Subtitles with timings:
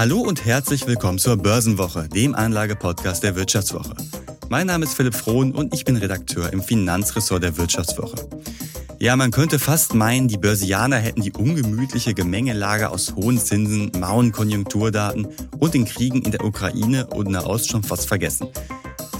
[0.00, 3.94] Hallo und herzlich willkommen zur Börsenwoche, dem Anlagepodcast der Wirtschaftswoche.
[4.48, 8.16] Mein Name ist Philipp Frohn und ich bin Redakteur im Finanzressort der Wirtschaftswoche.
[8.98, 14.32] Ja, man könnte fast meinen, die Börsianer hätten die ungemütliche Gemengelage aus hohen Zinsen, mauen
[14.32, 15.28] Konjunkturdaten
[15.58, 18.48] und den Kriegen in der Ukraine und Nahost schon fast vergessen.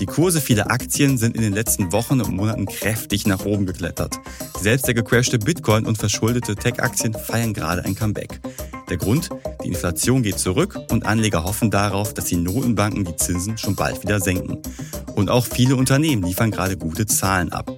[0.01, 4.19] Die Kurse vieler Aktien sind in den letzten Wochen und Monaten kräftig nach oben geklettert.
[4.59, 8.41] Selbst der gecrashte Bitcoin und verschuldete Tech-Aktien feiern gerade ein Comeback.
[8.91, 9.31] Der Grund?
[9.63, 14.03] Die Inflation geht zurück und Anleger hoffen darauf, dass die Notenbanken die Zinsen schon bald
[14.03, 14.59] wieder senken.
[15.15, 17.71] Und auch viele Unternehmen liefern gerade gute Zahlen ab.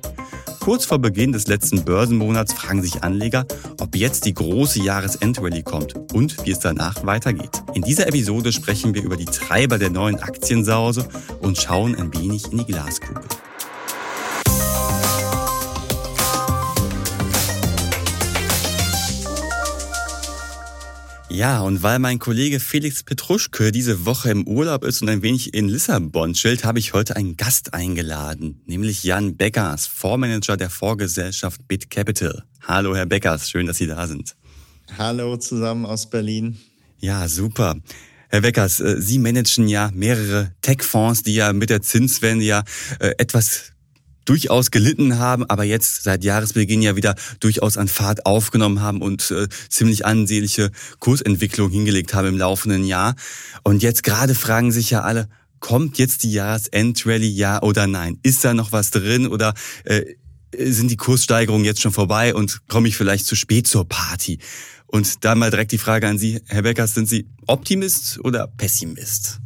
[0.60, 3.44] Kurz vor Beginn des letzten Börsenmonats fragen sich Anleger,
[3.80, 7.62] ob jetzt die große Jahresendrallye kommt und wie es danach weitergeht.
[7.74, 11.06] In dieser Episode sprechen wir über die Treiber der neuen Aktiensause
[11.40, 13.24] und schauen ein wenig in die Glaskugel.
[21.32, 25.54] Ja, und weil mein Kollege Felix Petruschke diese Woche im Urlaub ist und ein wenig
[25.54, 31.66] in Lissabon chillt, habe ich heute einen Gast eingeladen, nämlich Jan Beckers, Fondsmanager der Vorgesellschaft
[31.66, 32.44] Bit Capital.
[32.60, 34.36] Hallo, Herr Beckers, schön, dass Sie da sind.
[34.98, 36.58] Hallo zusammen aus Berlin.
[36.98, 37.76] Ja, super.
[38.28, 42.62] Herr Beckers, äh, Sie managen ja mehrere Tech-Fonds, die ja mit der Zinswende ja
[42.98, 43.71] äh, etwas
[44.24, 49.30] durchaus gelitten haben, aber jetzt seit Jahresbeginn ja wieder durchaus an Fahrt aufgenommen haben und
[49.30, 53.14] äh, ziemlich ansehnliche Kursentwicklung hingelegt haben im laufenden Jahr.
[53.62, 55.28] Und jetzt gerade fragen sich ja alle,
[55.60, 58.18] kommt jetzt die Jahresendrallye, ja oder nein?
[58.22, 60.02] Ist da noch was drin oder äh,
[60.58, 64.38] sind die Kurssteigerungen jetzt schon vorbei und komme ich vielleicht zu spät zur Party?
[64.86, 69.40] Und da mal direkt die Frage an Sie, Herr Beckers, sind Sie Optimist oder Pessimist?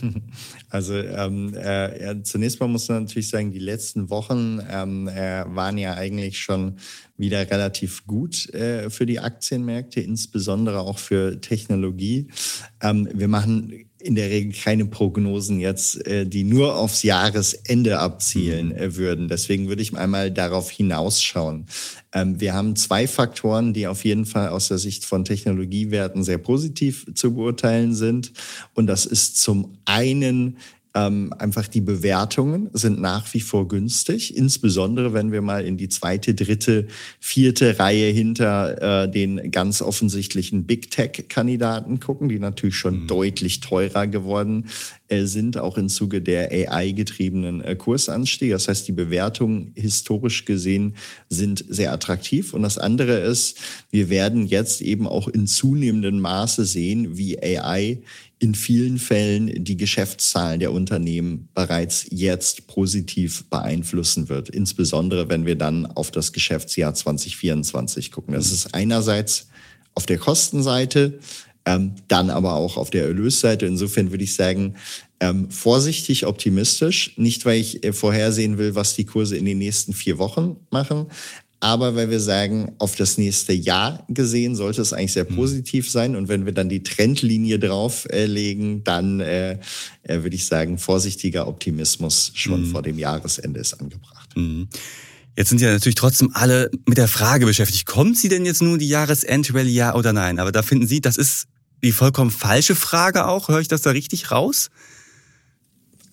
[0.72, 5.76] Also ähm, äh, zunächst mal muss man natürlich sagen, die letzten Wochen ähm, äh, waren
[5.76, 6.78] ja eigentlich schon
[7.18, 12.28] wieder relativ gut äh, für die Aktienmärkte, insbesondere auch für Technologie.
[12.80, 18.68] Ähm, wir machen in der Regel keine Prognosen jetzt, äh, die nur aufs Jahresende abzielen
[18.68, 18.76] mhm.
[18.76, 19.28] äh, würden.
[19.28, 21.66] Deswegen würde ich einmal darauf hinausschauen.
[22.12, 26.38] Ähm, wir haben zwei Faktoren, die auf jeden Fall aus der Sicht von Technologiewerten sehr
[26.38, 28.32] positiv zu beurteilen sind.
[28.74, 30.58] Und das ist zum einen
[30.94, 35.88] ähm, einfach die Bewertungen sind nach wie vor günstig, insbesondere wenn wir mal in die
[35.88, 36.86] zweite, dritte,
[37.18, 43.06] vierte Reihe hinter äh, den ganz offensichtlichen Big Tech-Kandidaten gucken, die natürlich schon mhm.
[43.06, 44.66] deutlich teurer geworden
[45.08, 48.52] äh, sind, auch im Zuge der AI-getriebenen äh, Kursanstiege.
[48.52, 50.94] Das heißt, die Bewertungen historisch gesehen
[51.28, 52.52] sind sehr attraktiv.
[52.52, 53.58] Und das andere ist,
[53.90, 58.02] wir werden jetzt eben auch in zunehmendem Maße sehen, wie AI
[58.42, 64.48] in vielen Fällen die Geschäftszahlen der Unternehmen bereits jetzt positiv beeinflussen wird.
[64.48, 68.34] Insbesondere wenn wir dann auf das Geschäftsjahr 2024 gucken.
[68.34, 69.46] Das ist einerseits
[69.94, 71.20] auf der Kostenseite,
[71.64, 73.66] ähm, dann aber auch auf der Erlösseite.
[73.66, 74.74] Insofern würde ich sagen,
[75.20, 77.12] ähm, vorsichtig optimistisch.
[77.16, 81.06] Nicht, weil ich äh, vorhersehen will, was die Kurse in den nächsten vier Wochen machen,
[81.62, 85.36] aber weil wir sagen, auf das nächste Jahr gesehen sollte es eigentlich sehr mhm.
[85.36, 86.16] positiv sein.
[86.16, 89.52] Und wenn wir dann die Trendlinie drauflegen, äh, dann äh,
[90.02, 92.70] äh, würde ich sagen, vorsichtiger Optimismus schon mhm.
[92.72, 94.30] vor dem Jahresende ist angebracht.
[94.34, 94.66] Mhm.
[95.36, 98.80] Jetzt sind ja natürlich trotzdem alle mit der Frage beschäftigt, kommt sie denn jetzt nun
[98.80, 100.40] die Jahresendrallye, ja oder nein?
[100.40, 101.46] Aber da finden Sie, das ist
[101.84, 103.46] die vollkommen falsche Frage auch.
[103.46, 104.68] Höre ich das da richtig raus?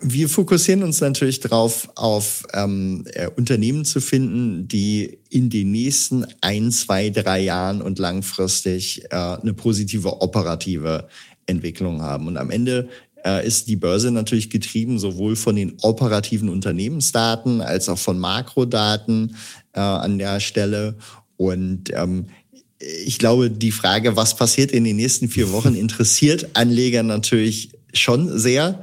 [0.02, 6.26] Wir fokussieren uns natürlich darauf, auf ähm, äh, Unternehmen zu finden, die in den nächsten
[6.40, 11.10] ein, zwei, drei Jahren und langfristig äh, eine positive operative
[11.48, 12.28] Entwicklung haben.
[12.28, 12.88] Und am Ende
[13.26, 19.36] äh, ist die Börse natürlich getrieben sowohl von den operativen Unternehmensdaten als auch von Makrodaten
[19.74, 20.96] äh, an der Stelle.
[21.36, 22.28] Und ähm,
[22.80, 28.38] ich glaube, die Frage, was passiert in den nächsten vier Wochen, interessiert Anleger natürlich schon
[28.38, 28.82] sehr.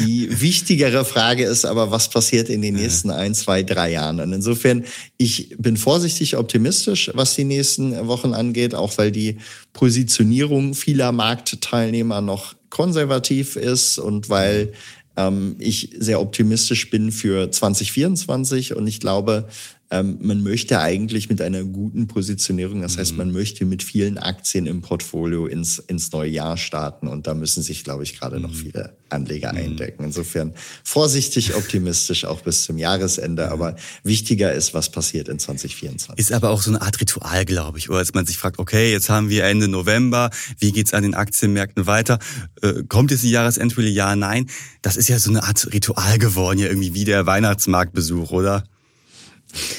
[0.00, 4.20] Die wichtigere Frage ist aber, was passiert in den nächsten ein, zwei, drei Jahren?
[4.20, 4.84] Und insofern,
[5.16, 9.38] ich bin vorsichtig optimistisch, was die nächsten Wochen angeht, auch weil die
[9.72, 14.72] Positionierung vieler Marktteilnehmer noch konservativ ist und weil
[15.16, 19.48] ähm, ich sehr optimistisch bin für 2024 und ich glaube,
[19.92, 23.18] ähm, man möchte eigentlich mit einer guten Positionierung, das heißt, mhm.
[23.18, 27.62] man möchte mit vielen Aktien im Portfolio ins, ins neue Jahr starten und da müssen
[27.62, 28.54] sich, glaube ich, gerade noch mhm.
[28.54, 29.58] viele Anleger mhm.
[29.58, 30.04] eindecken.
[30.04, 30.54] Insofern
[30.84, 36.18] vorsichtig optimistisch auch bis zum Jahresende, aber wichtiger ist, was passiert in 2024.
[36.18, 38.92] Ist aber auch so eine Art Ritual, glaube ich, oder dass man sich fragt, okay,
[38.92, 42.20] jetzt haben wir Ende November, wie geht's an den Aktienmärkten weiter?
[42.62, 43.90] Äh, kommt jetzt die Jahresendrallye?
[43.90, 44.46] Ja, nein.
[44.82, 48.64] Das ist ja so eine Art Ritual geworden, ja irgendwie wie der Weihnachtsmarktbesuch, oder?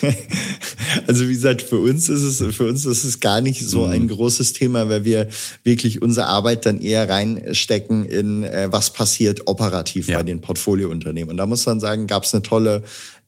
[1.08, 4.04] Also wie gesagt, für uns ist es, für uns ist es gar nicht so ein
[4.04, 4.08] mhm.
[4.10, 5.30] großes Thema, weil wir
[5.64, 10.18] wirklich unsere Arbeit dann eher reinstecken in, äh, was passiert operativ ja.
[10.18, 11.32] bei den Portfoliounternehmen.
[11.32, 12.84] Und da muss man sagen, gab es eine tolle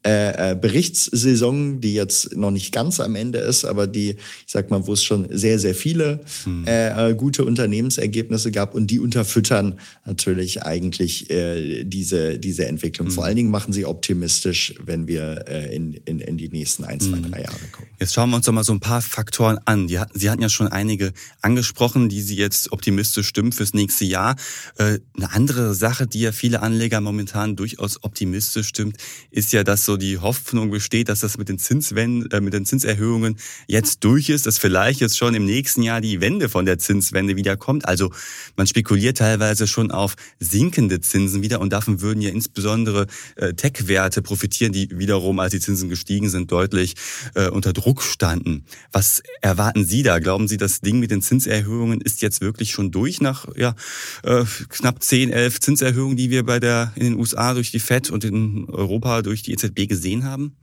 [0.05, 4.17] äh, äh, Berichtssaison, die jetzt noch nicht ganz am Ende ist, aber die, ich
[4.47, 6.67] sag mal, wo es schon sehr, sehr viele hm.
[6.67, 13.07] äh, äh, gute Unternehmensergebnisse gab und die unterfüttern natürlich eigentlich äh, diese, diese Entwicklung.
[13.07, 13.13] Hm.
[13.13, 17.00] Vor allen Dingen machen sie optimistisch, wenn wir äh, in, in, in die nächsten ein,
[17.00, 17.31] zwei, hm.
[17.31, 17.88] drei Jahre kommen.
[17.97, 19.88] Jetzt schauen wir uns doch mal so ein paar Faktoren an.
[19.88, 24.35] Die, Sie hatten ja schon einige angesprochen, die Sie jetzt optimistisch stimmen fürs nächste Jahr.
[24.77, 28.97] Äh, eine andere Sache, die ja viele Anleger momentan durchaus optimistisch stimmt,
[29.31, 32.53] ist ja, dass so so die Hoffnung besteht, dass das mit den Zinswenden, äh, mit
[32.53, 33.37] den Zinserhöhungen
[33.67, 37.35] jetzt durch ist, dass vielleicht jetzt schon im nächsten Jahr die Wende von der Zinswende
[37.35, 37.87] wieder kommt.
[37.87, 38.11] Also
[38.55, 43.05] man spekuliert teilweise schon auf sinkende Zinsen wieder und davon würden ja insbesondere
[43.35, 46.95] äh, Tech-Werte profitieren, die wiederum, als die Zinsen gestiegen sind, deutlich
[47.35, 48.65] äh, unter Druck standen.
[48.91, 50.17] Was erwarten Sie da?
[50.17, 53.75] Glauben Sie, das Ding mit den Zinserhöhungen ist jetzt wirklich schon durch nach ja,
[54.23, 58.09] äh, knapp 10, 11 Zinserhöhungen, die wir bei der in den USA durch die Fed
[58.09, 60.56] und in Europa durch die EZB gesehen haben?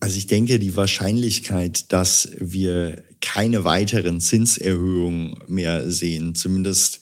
[0.00, 7.00] Also ich denke, die Wahrscheinlichkeit, dass wir keine weiteren Zinserhöhungen mehr sehen, zumindest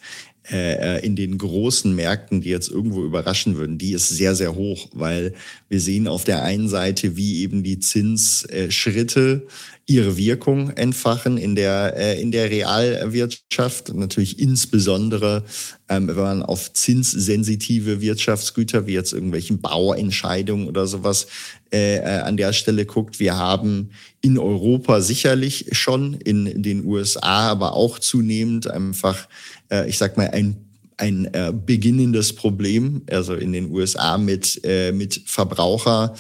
[0.51, 4.89] äh, in den großen Märkten, die jetzt irgendwo überraschen würden, die ist sehr, sehr hoch,
[4.93, 5.35] weil
[5.69, 9.47] wir sehen auf der einen Seite, wie eben die Zinsschritte
[9.87, 13.93] ihre Wirkung entfachen in der, äh, in der Realwirtschaft.
[13.95, 15.45] Natürlich insbesondere,
[15.89, 21.27] ähm, wenn man auf zinssensitive Wirtschaftsgüter wie jetzt irgendwelchen Bauentscheidungen oder sowas
[21.73, 23.21] äh, äh, an der Stelle guckt.
[23.21, 23.91] Wir haben
[24.21, 29.29] in Europa sicherlich schon, in den USA aber auch zunehmend einfach
[29.71, 30.57] äh, ich sag mal, ein
[30.97, 36.15] ein äh, beginnendes Problem, also in den USA mit, äh, mit Verbraucher,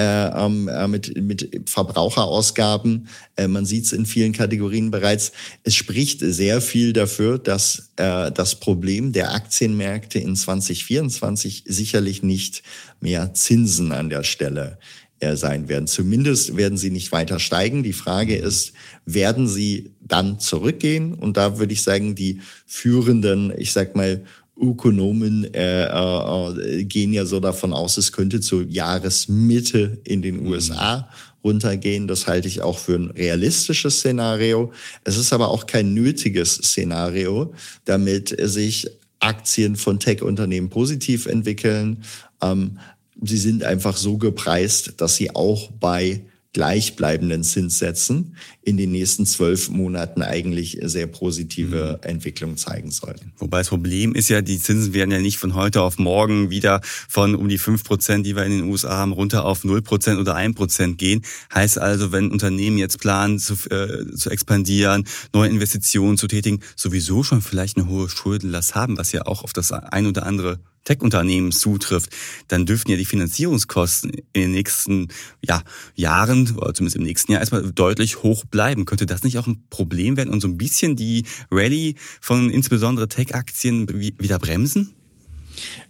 [0.00, 3.08] äh, ähm, äh, mit, mit Verbraucherausgaben.
[3.36, 5.32] Äh, man sieht es in vielen Kategorien bereits.
[5.62, 12.62] Es spricht sehr viel dafür, dass äh, das Problem der Aktienmärkte in 2024 sicherlich nicht
[13.00, 14.78] mehr Zinsen an der Stelle
[15.18, 15.86] äh, sein werden.
[15.86, 17.82] Zumindest werden sie nicht weiter steigen.
[17.82, 18.72] Die Frage ist,
[19.04, 21.12] werden sie dann zurückgehen?
[21.12, 24.24] Und da würde ich sagen, die führenden, ich sag mal,
[24.60, 31.08] Ökonomen äh, äh, gehen ja so davon aus, es könnte zur Jahresmitte in den USA
[31.42, 32.06] runtergehen.
[32.06, 34.72] Das halte ich auch für ein realistisches Szenario.
[35.04, 37.54] Es ist aber auch kein nötiges Szenario,
[37.84, 38.88] damit sich
[39.20, 42.04] Aktien von Tech-Unternehmen positiv entwickeln.
[42.42, 42.78] Ähm,
[43.22, 46.22] sie sind einfach so gepreist, dass sie auch bei
[46.52, 52.08] gleichbleibenden Zinssätzen in den nächsten zwölf Monaten eigentlich sehr positive mhm.
[52.08, 53.32] Entwicklung zeigen sollten.
[53.38, 56.80] Wobei das Problem ist ja, die Zinsen werden ja nicht von heute auf morgen wieder
[57.08, 60.18] von um die fünf Prozent, die wir in den USA haben, runter auf null Prozent
[60.18, 61.22] oder ein Prozent gehen.
[61.54, 67.22] Heißt also, wenn Unternehmen jetzt planen zu, äh, zu expandieren, neue Investitionen zu tätigen, sowieso
[67.22, 71.52] schon vielleicht eine hohe Schuldenlast haben, was ja auch auf das ein oder andere Tech-Unternehmen
[71.52, 72.10] zutrifft,
[72.48, 75.08] dann dürften ja die Finanzierungskosten in den nächsten
[75.44, 75.62] ja,
[75.94, 78.84] Jahren, oder zumindest im nächsten Jahr erstmal deutlich hoch bleiben.
[78.84, 83.08] Könnte das nicht auch ein Problem werden und so ein bisschen die Rallye von insbesondere
[83.08, 83.88] Tech-Aktien
[84.18, 84.94] wieder bremsen?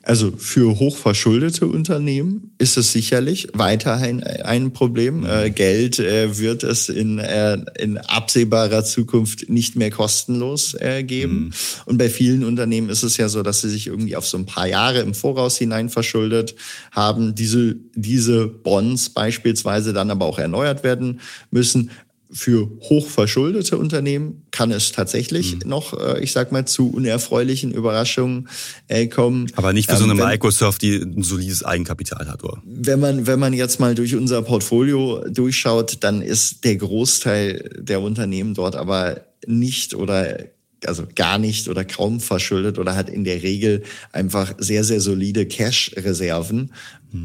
[0.02, 5.20] Also für hochverschuldete Unternehmen ist es sicherlich weiterhin ein Problem.
[5.20, 5.26] Mhm.
[5.26, 11.44] Äh, Geld äh, wird es in, äh, in absehbarer Zukunft nicht mehr kostenlos äh, geben.
[11.44, 11.52] Mhm.
[11.86, 14.46] Und bei vielen Unternehmen ist es ja so, dass sie sich irgendwie auf so ein
[14.46, 16.54] paar Jahre im Voraus hinein verschuldet
[16.92, 17.34] haben.
[17.34, 21.90] Diese, diese Bonds beispielsweise dann aber auch erneuert werden müssen
[22.32, 25.68] für hochverschuldete Unternehmen kann es tatsächlich mhm.
[25.68, 28.48] noch, äh, ich sag mal, zu unerfreulichen Überraschungen
[28.88, 29.50] äh, kommen.
[29.56, 32.62] Aber nicht für so eine ähm, wenn, Microsoft, die ein solides Eigenkapital hat, oder?
[32.64, 38.00] Wenn man, wenn man jetzt mal durch unser Portfolio durchschaut, dann ist der Großteil der
[38.00, 40.38] Unternehmen dort aber nicht oder
[40.86, 43.82] also gar nicht oder kaum verschuldet oder hat in der Regel
[44.12, 46.72] einfach sehr, sehr solide Cash-Reserven.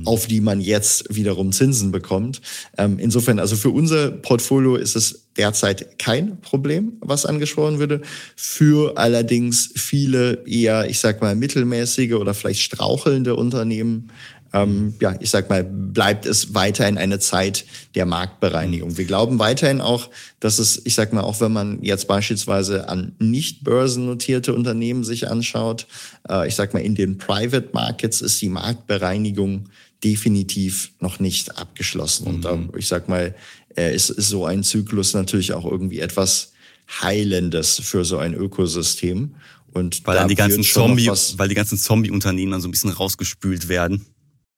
[0.06, 2.42] Auf die man jetzt wiederum Zinsen bekommt.
[2.78, 8.02] Ähm, insofern, also für unser Portfolio ist es derzeit kein Problem, was angesprochen würde.
[8.36, 14.12] Für allerdings viele eher, ich sag mal, mittelmäßige oder vielleicht strauchelnde Unternehmen
[14.56, 18.98] ähm, ja, ich sag mal, bleibt es weiterhin eine Zeit der Marktbereinigung.
[18.98, 20.10] Wir glauben weiterhin auch,
[20.40, 25.30] dass es, ich sag mal, auch wenn man jetzt beispielsweise an nicht börsennotierte Unternehmen sich
[25.30, 25.88] anschaut,
[26.30, 29.68] äh, ich sag mal, in den Private Markets ist die Marktbereinigung
[30.06, 32.28] definitiv noch nicht abgeschlossen.
[32.28, 33.36] Und ähm, ich sag mal,
[33.76, 36.54] äh, ist, ist so ein Zyklus natürlich auch irgendwie etwas
[37.02, 39.36] Heilendes für so ein Ökosystem.
[39.74, 43.68] Und weil dann die ganzen Zombie, weil die ganzen Zombie-Unternehmen dann so ein bisschen rausgespült
[43.68, 44.06] werden.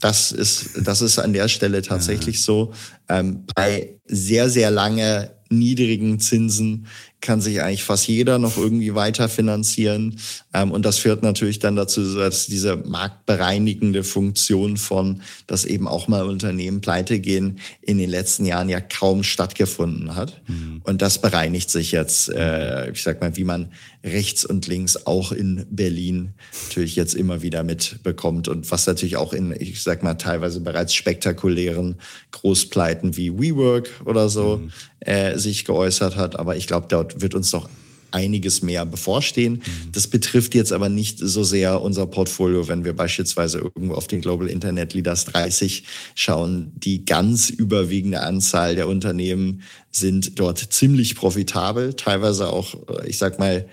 [0.00, 2.42] Das ist, das ist an der Stelle tatsächlich ja.
[2.42, 2.72] so.
[3.08, 6.86] Ähm, bei sehr, sehr lange niedrigen Zinsen
[7.20, 10.16] kann sich eigentlich fast jeder noch irgendwie weiter finanzieren.
[10.54, 16.08] Ähm, und das führt natürlich dann dazu, dass diese marktbereinigende Funktion von, dass eben auch
[16.08, 20.40] mal Unternehmen pleite gehen, in den letzten Jahren ja kaum stattgefunden hat.
[20.46, 20.80] Mhm.
[20.84, 23.70] Und das bereinigt sich jetzt, äh, ich sag mal, wie man
[24.02, 26.32] rechts und links auch in Berlin
[26.64, 30.94] natürlich jetzt immer wieder mitbekommt und was natürlich auch in, ich sag mal, teilweise bereits
[30.94, 31.96] spektakulären
[32.30, 34.70] Großpleiten wie WeWork oder so mhm.
[35.00, 36.38] äh, sich geäußert hat.
[36.38, 37.68] Aber ich glaube, dort wird uns noch
[38.12, 39.54] einiges mehr bevorstehen.
[39.54, 39.92] Mhm.
[39.92, 44.20] Das betrifft jetzt aber nicht so sehr unser Portfolio, wenn wir beispielsweise irgendwo auf den
[44.20, 46.72] Global Internet Leaders 30 schauen.
[46.74, 52.74] Die ganz überwiegende Anzahl der Unternehmen sind dort ziemlich profitabel, teilweise auch,
[53.06, 53.66] ich sag mal,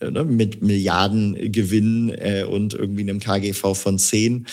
[0.00, 4.46] ne, mit Milliarden Gewinnen äh, und irgendwie einem KGV von 10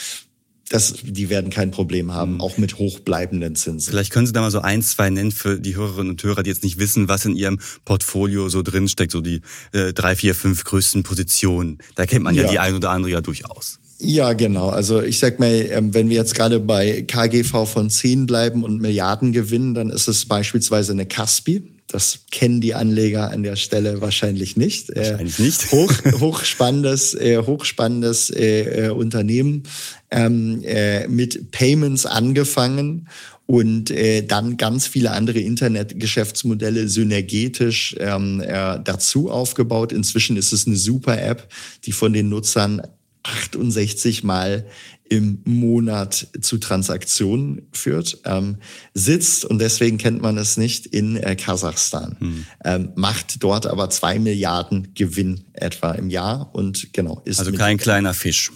[0.69, 2.41] das, die werden kein Problem haben, mhm.
[2.41, 3.89] auch mit hochbleibenden Zinsen.
[3.89, 6.49] Vielleicht können Sie da mal so ein, zwei nennen für die Hörerinnen und Hörer, die
[6.49, 10.63] jetzt nicht wissen, was in ihrem Portfolio so drinsteckt, so die äh, drei, vier, fünf
[10.63, 11.77] größten Positionen.
[11.95, 13.79] Da kennt man ja, ja die ein oder andere ja durchaus.
[13.99, 14.69] Ja, genau.
[14.69, 18.79] Also ich sag mal, ähm, wenn wir jetzt gerade bei KGV von 10 bleiben und
[18.79, 21.63] Milliarden gewinnen, dann ist es beispielsweise eine Caspi.
[21.87, 24.89] Das kennen die Anleger an der Stelle wahrscheinlich nicht.
[24.89, 25.71] Äh, wahrscheinlich nicht.
[25.71, 29.63] Hoch, hochspannendes, äh, hochspannendes äh, äh, Unternehmen
[30.11, 33.07] ähm, äh, mit Payments angefangen
[33.45, 39.93] und äh, dann ganz viele andere Internetgeschäftsmodelle synergetisch ähm, äh, dazu aufgebaut.
[39.93, 41.47] Inzwischen ist es eine super App,
[41.85, 42.81] die von den Nutzern
[43.23, 44.65] 68 Mal
[45.09, 48.57] im Monat zu Transaktionen führt, ähm,
[48.93, 52.45] sitzt und deswegen kennt man es nicht in äh, Kasachstan, hm.
[52.63, 57.77] ähm, macht dort aber zwei Milliarden Gewinn etwa im Jahr und genau ist also kein
[57.77, 58.51] kleiner Fisch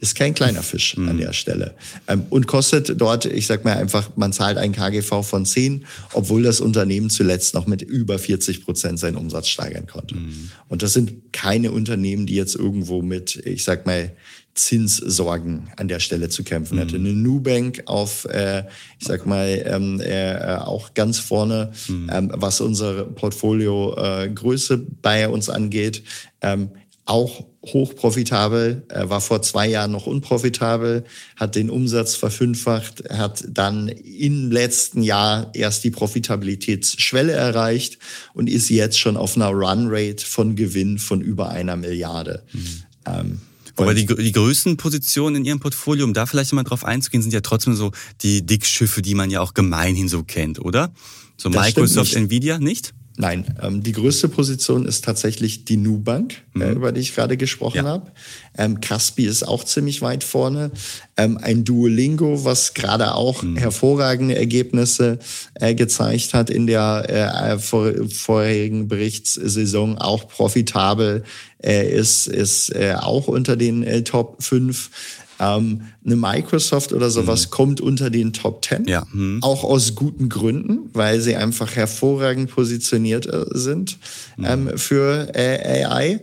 [0.00, 1.08] ist kein kleiner Fisch mhm.
[1.08, 1.74] an der Stelle.
[2.06, 6.42] Ähm, und kostet dort, ich sag mal einfach, man zahlt ein KGV von 10, obwohl
[6.42, 10.16] das Unternehmen zuletzt noch mit über 40 Prozent seinen Umsatz steigern konnte.
[10.16, 10.50] Mhm.
[10.68, 14.12] Und das sind keine Unternehmen, die jetzt irgendwo mit, ich sag mal,
[14.56, 16.98] Zinssorgen an der Stelle zu kämpfen hätte.
[16.98, 17.06] Mhm.
[17.06, 18.64] Eine Nubank auf, äh,
[18.98, 22.10] ich sag mal, ähm, äh, auch ganz vorne, mhm.
[22.12, 26.02] ähm, was unsere Portfolio-Größe äh, bei uns angeht.
[26.40, 26.70] Ähm,
[27.04, 31.04] auch hochprofitabel, er war vor zwei Jahren noch unprofitabel,
[31.36, 37.98] hat den Umsatz verfünffacht, hat dann im letzten Jahr erst die Profitabilitätsschwelle erreicht
[38.34, 42.42] und ist jetzt schon auf einer Runrate von Gewinn von über einer Milliarde.
[42.52, 42.82] Mhm.
[43.06, 43.40] Ähm,
[43.76, 47.32] aber die, die größten Positionen in Ihrem Portfolio, um da vielleicht mal drauf einzugehen, sind
[47.32, 47.92] ja trotzdem so
[48.22, 50.92] die Dickschiffe, die man ja auch gemeinhin so kennt, oder?
[51.36, 52.94] So das Microsoft, Nvidia, nicht?
[53.18, 56.62] Nein, ähm, die größte Position ist tatsächlich die Nubank, äh, mhm.
[56.62, 57.84] äh, über die ich gerade gesprochen ja.
[57.84, 58.12] habe.
[58.58, 60.70] Ähm, Caspi ist auch ziemlich weit vorne.
[61.16, 63.56] Ähm, ein Duolingo, was gerade auch mhm.
[63.56, 65.18] hervorragende Ergebnisse
[65.54, 71.24] äh, gezeigt hat in der äh, vor, vorherigen Berichtssaison, auch profitabel
[71.62, 74.90] äh, ist, ist äh, auch unter den äh, Top 5.
[75.38, 77.50] Ähm, eine Microsoft oder sowas mhm.
[77.50, 78.86] kommt unter den Top 10.
[78.86, 79.06] Ja.
[79.12, 79.40] Mhm.
[79.42, 83.98] Auch aus guten Gründen, weil sie einfach hervorragend positioniert äh, sind
[84.36, 84.44] mhm.
[84.44, 86.20] ähm, für äh, AI.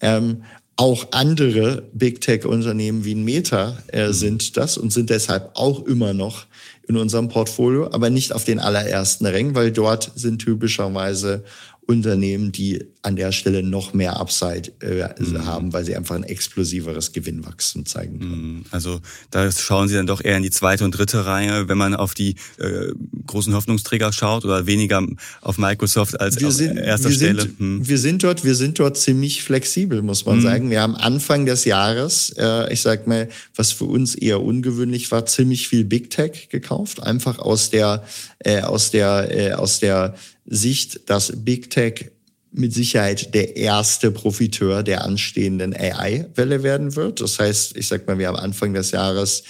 [0.00, 0.42] Ähm,
[0.76, 4.12] auch andere Big Tech-Unternehmen wie ein Meta äh, mhm.
[4.12, 6.46] sind das und sind deshalb auch immer noch
[6.88, 11.44] in unserem Portfolio, aber nicht auf den allerersten Rängen, weil dort sind typischerweise
[11.86, 15.44] Unternehmen, die an der Stelle noch mehr Upside äh, mhm.
[15.44, 18.54] haben, weil sie einfach ein explosiveres Gewinnwachstum zeigen können.
[18.54, 18.64] Mhm.
[18.70, 21.94] Also da schauen Sie dann doch eher in die zweite und dritte Reihe, wenn man
[21.94, 22.92] auf die äh,
[23.26, 25.06] großen Hoffnungsträger schaut oder weniger
[25.42, 27.42] auf Microsoft als wir sind, auf erster wir Stelle.
[27.42, 27.86] Sind, hm.
[27.86, 30.42] Wir sind dort, wir sind dort ziemlich flexibel, muss man mhm.
[30.42, 30.70] sagen.
[30.70, 35.26] Wir haben Anfang des Jahres, äh, ich sag mal, was für uns eher ungewöhnlich war,
[35.26, 38.02] ziemlich viel Big Tech gekauft, einfach aus der
[38.38, 40.14] äh, aus der äh, aus der
[40.46, 42.12] Sicht, dass Big Tech
[42.54, 47.20] mit Sicherheit der erste Profiteur der anstehenden AI-Welle werden wird.
[47.20, 49.42] Das heißt, ich sag mal, wir haben Anfang des Jahres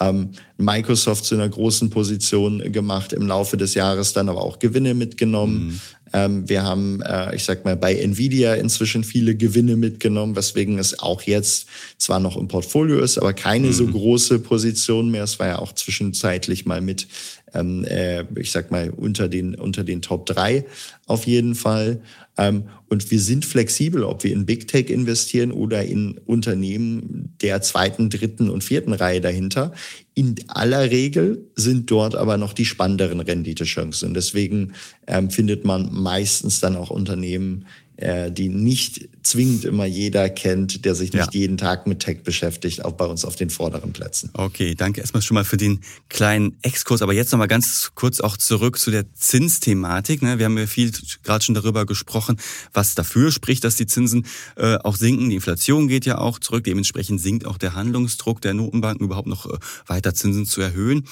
[0.00, 4.94] ähm, Microsoft zu einer großen Position gemacht, im Laufe des Jahres dann aber auch Gewinne
[4.94, 5.66] mitgenommen.
[5.66, 5.80] Mhm.
[6.12, 10.98] Ähm, wir haben, äh, ich sag mal, bei Nvidia inzwischen viele Gewinne mitgenommen, weswegen es
[10.98, 11.66] auch jetzt
[11.98, 13.72] zwar noch im Portfolio ist, aber keine mhm.
[13.72, 15.24] so große Position mehr.
[15.24, 17.08] Es war ja auch zwischenzeitlich mal mit,
[17.54, 20.64] ähm, äh, ich sag mal, unter den, unter den Top drei
[21.06, 22.00] auf jeden Fall.
[22.38, 27.60] Ähm, und wir sind flexibel, ob wir in Big Tech investieren oder in Unternehmen der
[27.62, 29.72] zweiten, dritten und vierten Reihe dahinter.
[30.14, 34.14] In aller Regel sind dort aber noch die spannenderen Renditechancen.
[34.14, 34.72] Deswegen
[35.06, 37.66] ähm, findet man meistens dann auch Unternehmen,
[37.96, 41.40] äh, die nicht zwingend immer jeder kennt, der sich nicht ja.
[41.40, 44.30] jeden Tag mit Tech beschäftigt, auch bei uns auf den vorderen Plätzen.
[44.34, 47.02] Okay, danke erstmal schon mal für den kleinen Exkurs.
[47.02, 50.22] Aber jetzt nochmal ganz kurz auch zurück zu der Zinsthematik.
[50.22, 50.38] Ne?
[50.38, 52.38] Wir haben ja viel gerade schon darüber gesprochen,
[52.72, 54.26] was dafür spricht, dass die Zinsen
[54.56, 55.30] äh, auch sinken.
[55.30, 56.64] Die Inflation geht ja auch zurück.
[56.64, 61.04] Dementsprechend sinkt auch der Handlungsdruck der Notenbanken überhaupt noch äh, weiter Zinsen zu erhöhen.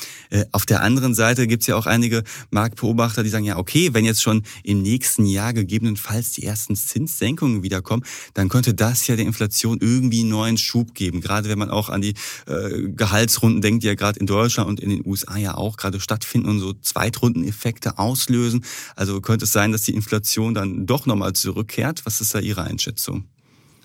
[0.52, 4.04] Auf der anderen Seite gibt es ja auch einige Marktbeobachter, die sagen, ja, okay, wenn
[4.04, 7.99] jetzt schon im nächsten Jahr gegebenenfalls die ersten Zinssenkungen wiederkommen,
[8.34, 11.20] dann könnte das ja der Inflation irgendwie einen neuen Schub geben.
[11.20, 12.14] Gerade wenn man auch an die
[12.46, 16.00] äh, Gehaltsrunden denkt, die ja gerade in Deutschland und in den USA ja auch gerade
[16.00, 18.64] stattfinden und so Zweitrundeneffekte auslösen.
[18.96, 22.04] Also könnte es sein, dass die Inflation dann doch nochmal zurückkehrt.
[22.06, 23.24] Was ist da Ihre Einschätzung?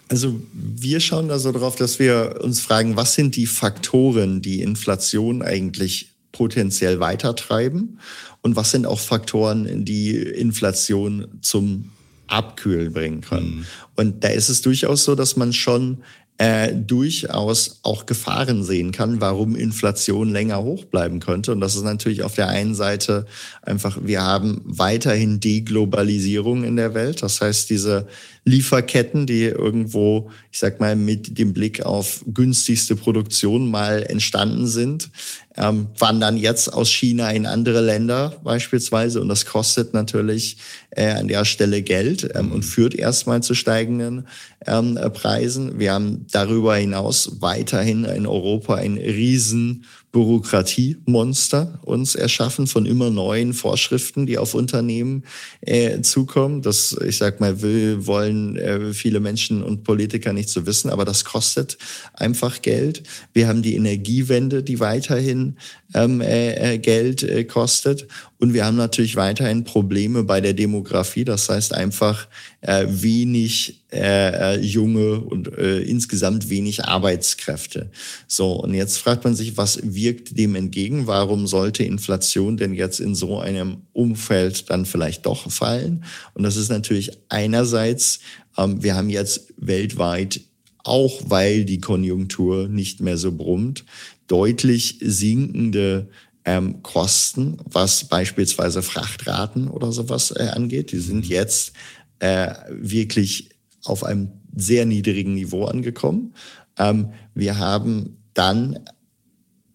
[0.07, 4.61] Also wir schauen da so drauf, dass wir uns fragen, was sind die Faktoren, die
[4.61, 7.99] Inflation eigentlich potenziell weitertreiben
[8.41, 11.91] und was sind auch Faktoren, die Inflation zum
[12.27, 13.55] Abkühlen bringen können.
[13.55, 13.65] Mhm.
[13.95, 16.03] Und da ist es durchaus so, dass man schon
[16.37, 21.53] äh, durchaus auch Gefahren sehen kann, warum Inflation länger hoch bleiben könnte.
[21.53, 23.25] Und das ist natürlich auf der einen Seite
[23.61, 27.23] einfach, wir haben weiterhin Deglobalisierung in der Welt.
[27.23, 28.07] Das heißt, diese
[28.43, 35.09] Lieferketten, die irgendwo, ich sag mal, mit dem Blick auf günstigste Produktion mal entstanden sind,
[35.55, 39.21] ähm, wandern jetzt aus China in andere Länder beispielsweise.
[39.21, 40.57] Und das kostet natürlich
[40.95, 44.27] äh, an der Stelle Geld ähm, und führt erstmal zu steigenden
[44.65, 45.79] ähm, Preisen.
[45.79, 53.53] Wir haben darüber hinaus weiterhin in Europa ein riesen Bürokratiemonster uns erschaffen von immer neuen
[53.53, 55.25] Vorschriften, die auf Unternehmen
[55.59, 56.61] äh, zukommen.
[56.61, 61.03] Das, ich sag mal, will, wollen äh, viele Menschen und Politiker nicht so wissen, aber
[61.03, 61.77] das kostet
[62.13, 63.03] einfach Geld.
[63.33, 65.57] Wir haben die Energiewende, die weiterhin
[65.93, 68.07] ähm, äh, äh Geld äh, kostet.
[68.37, 70.53] Und wir haben natürlich weiterhin Probleme bei der
[70.85, 71.25] Demografie.
[71.25, 72.27] Das heißt einfach
[72.61, 77.89] äh, wenig äh, äh, junge und äh, insgesamt wenig Arbeitskräfte.
[78.27, 81.07] So, und jetzt fragt man sich, was wirkt dem entgegen?
[81.07, 86.03] Warum sollte Inflation denn jetzt in so einem Umfeld dann vielleicht doch fallen?
[86.33, 88.19] Und das ist natürlich einerseits,
[88.57, 90.41] ähm, wir haben jetzt weltweit
[90.87, 93.85] auch weil die Konjunktur nicht mehr so brummt,
[94.27, 96.09] deutlich sinkende
[96.45, 100.91] ähm, Kosten, was beispielsweise Frachtraten oder sowas äh, angeht.
[100.91, 101.31] Die sind mhm.
[101.31, 101.73] jetzt
[102.19, 103.49] äh, wirklich
[103.83, 106.33] auf einem sehr niedrigen Niveau angekommen.
[106.77, 108.79] Ähm, wir haben dann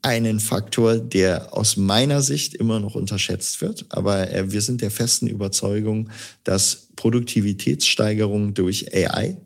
[0.03, 3.87] einen Faktor, der aus meiner Sicht immer noch unterschätzt wird.
[3.91, 6.09] Aber äh, wir sind der festen Überzeugung,
[6.45, 9.37] dass Produktivitätssteigerung durch AI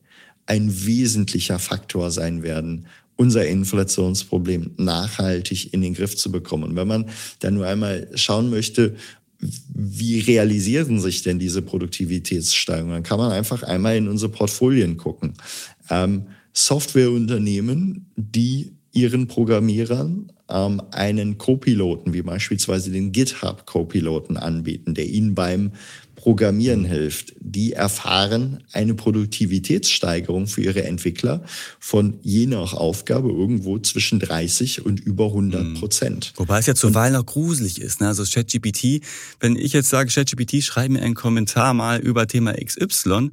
[0.46, 6.64] ein wesentlicher Faktor sein werden, unser Inflationsproblem nachhaltig in den Griff zu bekommen.
[6.64, 7.06] Und wenn man
[7.40, 8.96] dann nur einmal schauen möchte,
[9.74, 12.94] wie realisieren sich denn diese Produktivitätssteigerungen?
[12.94, 15.34] Dann kann man einfach einmal in unsere Portfolien gucken.
[15.90, 25.06] Ähm, Softwareunternehmen, die ihren Programmierern ähm, einen Co-Piloten, wie beispielsweise den GitHub Co-Piloten anbieten, der
[25.06, 25.72] ihnen beim
[26.24, 31.44] Programmieren hilft, die erfahren eine Produktivitätssteigerung für ihre Entwickler
[31.78, 36.32] von je nach Aufgabe irgendwo zwischen 30 und über 100 Prozent.
[36.36, 38.00] Wobei es ja zuweilen noch gruselig ist.
[38.00, 38.08] Ne?
[38.08, 39.02] Also ChatGPT,
[39.40, 43.32] wenn ich jetzt sage, ChatGPT, schreib mir einen Kommentar mal über Thema XY,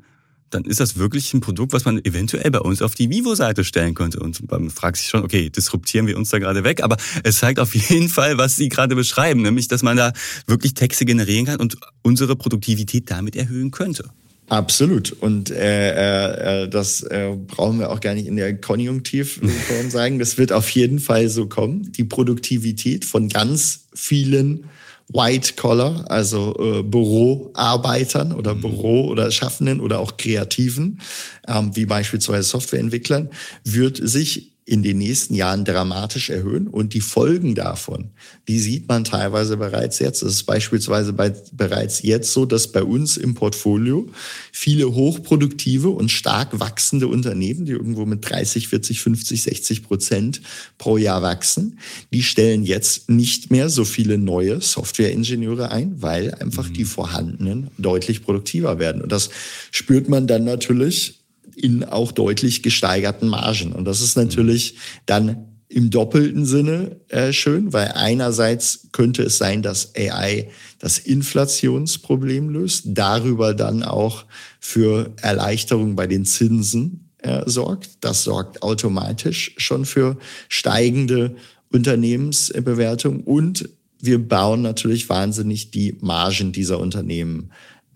[0.51, 3.93] dann ist das wirklich ein Produkt, was man eventuell bei uns auf die Vivo-Seite stellen
[3.93, 4.19] könnte.
[4.19, 6.83] Und man fragt sich schon, okay, disruptieren wir uns da gerade weg?
[6.83, 10.13] Aber es zeigt auf jeden Fall, was Sie gerade beschreiben, nämlich, dass man da
[10.47, 14.05] wirklich Texte generieren kann und unsere Produktivität damit erhöhen könnte.
[14.49, 15.13] Absolut.
[15.13, 19.39] Und äh, äh, äh das äh, brauchen wir auch gar nicht in der Konjunktiv
[19.89, 20.19] sagen.
[20.19, 21.93] Das wird auf jeden Fall so kommen.
[21.93, 24.65] Die Produktivität von ganz vielen
[25.13, 28.61] White Collar, also äh, Büroarbeitern oder mhm.
[28.61, 31.01] Büro- oder Schaffenden oder auch Kreativen,
[31.47, 33.29] ähm, wie beispielsweise Softwareentwicklern,
[33.63, 36.69] wird sich in den nächsten Jahren dramatisch erhöhen.
[36.69, 38.11] Und die Folgen davon,
[38.47, 40.23] die sieht man teilweise bereits jetzt.
[40.23, 44.07] Es ist beispielsweise bei, bereits jetzt so, dass bei uns im Portfolio
[44.53, 50.41] viele hochproduktive und stark wachsende Unternehmen, die irgendwo mit 30, 40, 50, 60 Prozent
[50.77, 51.77] pro Jahr wachsen,
[52.13, 56.73] die stellen jetzt nicht mehr so viele neue Softwareingenieure ein, weil einfach mhm.
[56.75, 59.01] die vorhandenen deutlich produktiver werden.
[59.01, 59.31] Und das
[59.69, 61.20] spürt man dann natürlich
[61.55, 63.73] in auch deutlich gesteigerten Margen.
[63.73, 69.61] Und das ist natürlich dann im doppelten Sinne äh, schön, weil einerseits könnte es sein,
[69.61, 74.25] dass AI das Inflationsproblem löst, darüber dann auch
[74.59, 77.89] für Erleichterung bei den Zinsen äh, sorgt.
[78.01, 80.17] Das sorgt automatisch schon für
[80.49, 81.35] steigende
[81.71, 83.69] Unternehmensbewertung und
[84.01, 87.51] wir bauen natürlich wahnsinnig die Margen dieser Unternehmen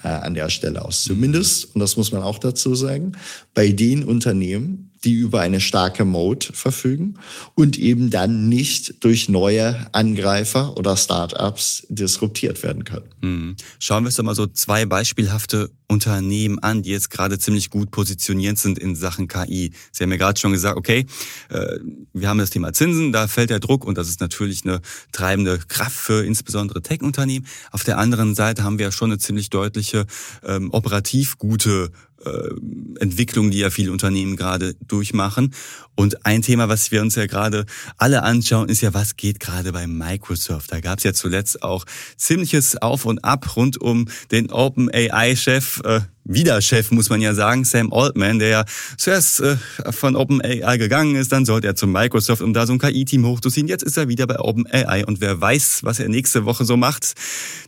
[0.10, 1.04] an der Stelle aus.
[1.04, 3.13] Zumindest, und das muss man auch dazu sagen,
[3.54, 7.20] bei den Unternehmen, die über eine starke Mode verfügen
[7.54, 13.06] und eben dann nicht durch neue Angreifer oder Startups disruptiert werden können.
[13.22, 13.56] Mhm.
[13.80, 17.91] Schauen wir uns doch mal so zwei beispielhafte Unternehmen an, die jetzt gerade ziemlich gut
[17.91, 19.72] positioniert sind in Sachen KI.
[19.91, 21.06] Sie haben ja gerade schon gesagt, okay,
[21.50, 21.78] äh,
[22.13, 25.60] wir haben das Thema Zinsen, da fällt der Druck und das ist natürlich eine treibende
[25.68, 27.46] Kraft für insbesondere Tech-Unternehmen.
[27.72, 30.08] Auf der anderen Seite haben wir ja schon eine ziemlich deutliche
[30.44, 31.91] ähm, operativ gute
[32.26, 35.54] äh, Entwicklung, die ja viele Unternehmen gerade durchmachen.
[35.96, 37.66] Und ein Thema, was wir uns ja gerade
[37.98, 40.72] alle anschauen, ist ja, was geht gerade bei Microsoft.
[40.72, 41.86] Da gab es ja zuletzt auch
[42.18, 47.64] ziemliches Auf und Ab rund um den OpenAI-Chef, äh, wieder Chef, muss man ja sagen,
[47.64, 48.66] Sam Altman, der ja
[48.98, 49.58] zuerst äh,
[49.92, 53.68] von OpenAI gegangen ist, dann sollte er zu Microsoft, um da so ein KI-Team hochzuziehen.
[53.68, 57.14] Jetzt ist er wieder bei OpenAI und wer weiß, was er nächste Woche so macht.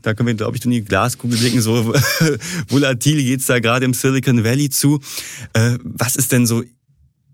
[0.01, 1.61] Da können wir, glaube ich, in die Glaskugel blicken.
[1.61, 1.93] So
[2.67, 4.99] volatil geht's da gerade im Silicon Valley zu.
[5.53, 6.63] Äh, was ist denn so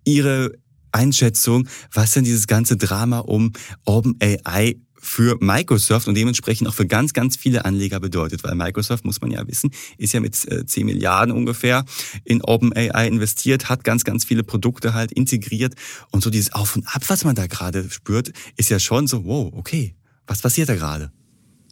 [0.05, 0.51] Ihre
[0.91, 3.53] Einschätzung, was denn dieses ganze Drama um
[3.85, 9.21] OpenAI für Microsoft und dementsprechend auch für ganz, ganz viele Anleger bedeutet, weil Microsoft, muss
[9.21, 11.85] man ja wissen, ist ja mit 10 äh, Milliarden ungefähr
[12.23, 15.73] in OpenAI investiert, hat ganz, ganz viele Produkte halt integriert
[16.11, 19.25] und so dieses Auf und Ab, was man da gerade spürt, ist ja schon so,
[19.25, 21.11] wow, okay, was passiert da gerade?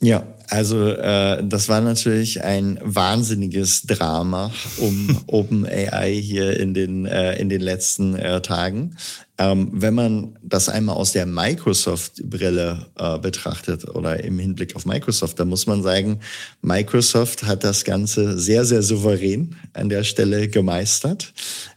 [0.03, 7.35] Ja, also äh, das war natürlich ein wahnsinniges Drama um OpenAI hier in den äh,
[7.35, 8.97] in den letzten äh, Tagen.
[9.41, 15.39] Ähm, wenn man das einmal aus der Microsoft-Brille äh, betrachtet oder im Hinblick auf Microsoft,
[15.39, 16.19] dann muss man sagen,
[16.61, 21.33] Microsoft hat das Ganze sehr sehr souverän an der Stelle gemeistert.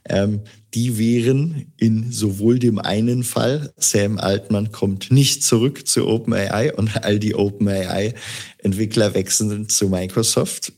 [0.07, 0.42] Ähm,
[0.74, 7.03] die wären in sowohl dem einen Fall, Sam Altman kommt nicht zurück zu OpenAI und
[7.03, 10.74] all die OpenAI-Entwickler wechseln zu Microsoft.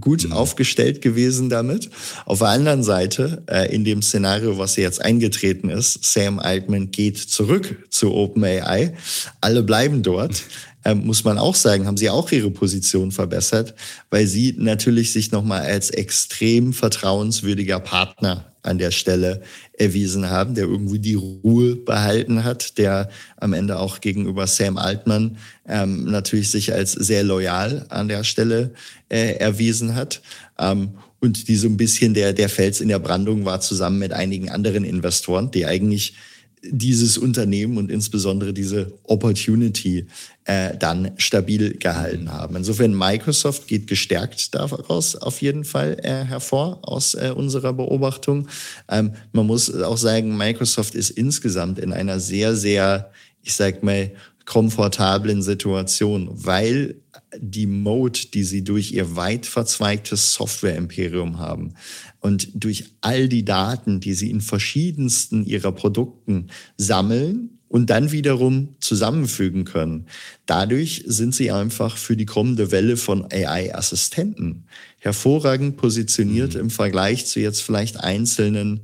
[0.00, 0.32] Gut mhm.
[0.32, 1.90] aufgestellt gewesen damit.
[2.24, 7.18] Auf der anderen Seite, äh, in dem Szenario, was jetzt eingetreten ist, Sam Altman geht
[7.18, 8.94] zurück zu OpenAI.
[9.40, 10.42] Alle bleiben dort.
[10.84, 13.74] Ähm, muss man auch sagen, haben sie auch ihre Position verbessert,
[14.08, 19.42] weil sie natürlich sich nochmal als extrem vertrauenswürdiger Partner an der Stelle
[19.78, 25.38] erwiesen haben, der irgendwie die Ruhe behalten hat, der am Ende auch gegenüber Sam Altman
[25.66, 28.72] ähm, natürlich sich als sehr loyal an der Stelle
[29.08, 30.20] äh, erwiesen hat.
[30.58, 34.12] Ähm, und die so ein bisschen der, der Fels in der Brandung war zusammen mit
[34.12, 36.14] einigen anderen Investoren, die eigentlich
[36.62, 40.06] dieses Unternehmen und insbesondere diese Opportunity
[40.44, 42.56] äh, dann stabil gehalten haben.
[42.56, 48.48] Insofern Microsoft geht gestärkt daraus auf jeden Fall äh, hervor aus äh, unserer Beobachtung.
[48.88, 53.10] Ähm, man muss auch sagen, Microsoft ist insgesamt in einer sehr, sehr,
[53.42, 54.10] ich sag mal,
[54.44, 56.96] komfortablen Situation, weil
[57.38, 61.74] die Mode, die sie durch ihr weit verzweigtes Software-Imperium haben
[62.20, 68.74] und durch all die Daten, die sie in verschiedensten ihrer Produkten sammeln und dann wiederum
[68.80, 70.06] zusammenfügen können.
[70.44, 74.64] Dadurch sind sie einfach für die kommende Welle von AI-Assistenten
[74.98, 76.60] hervorragend positioniert mhm.
[76.60, 78.80] im Vergleich zu jetzt vielleicht einzelnen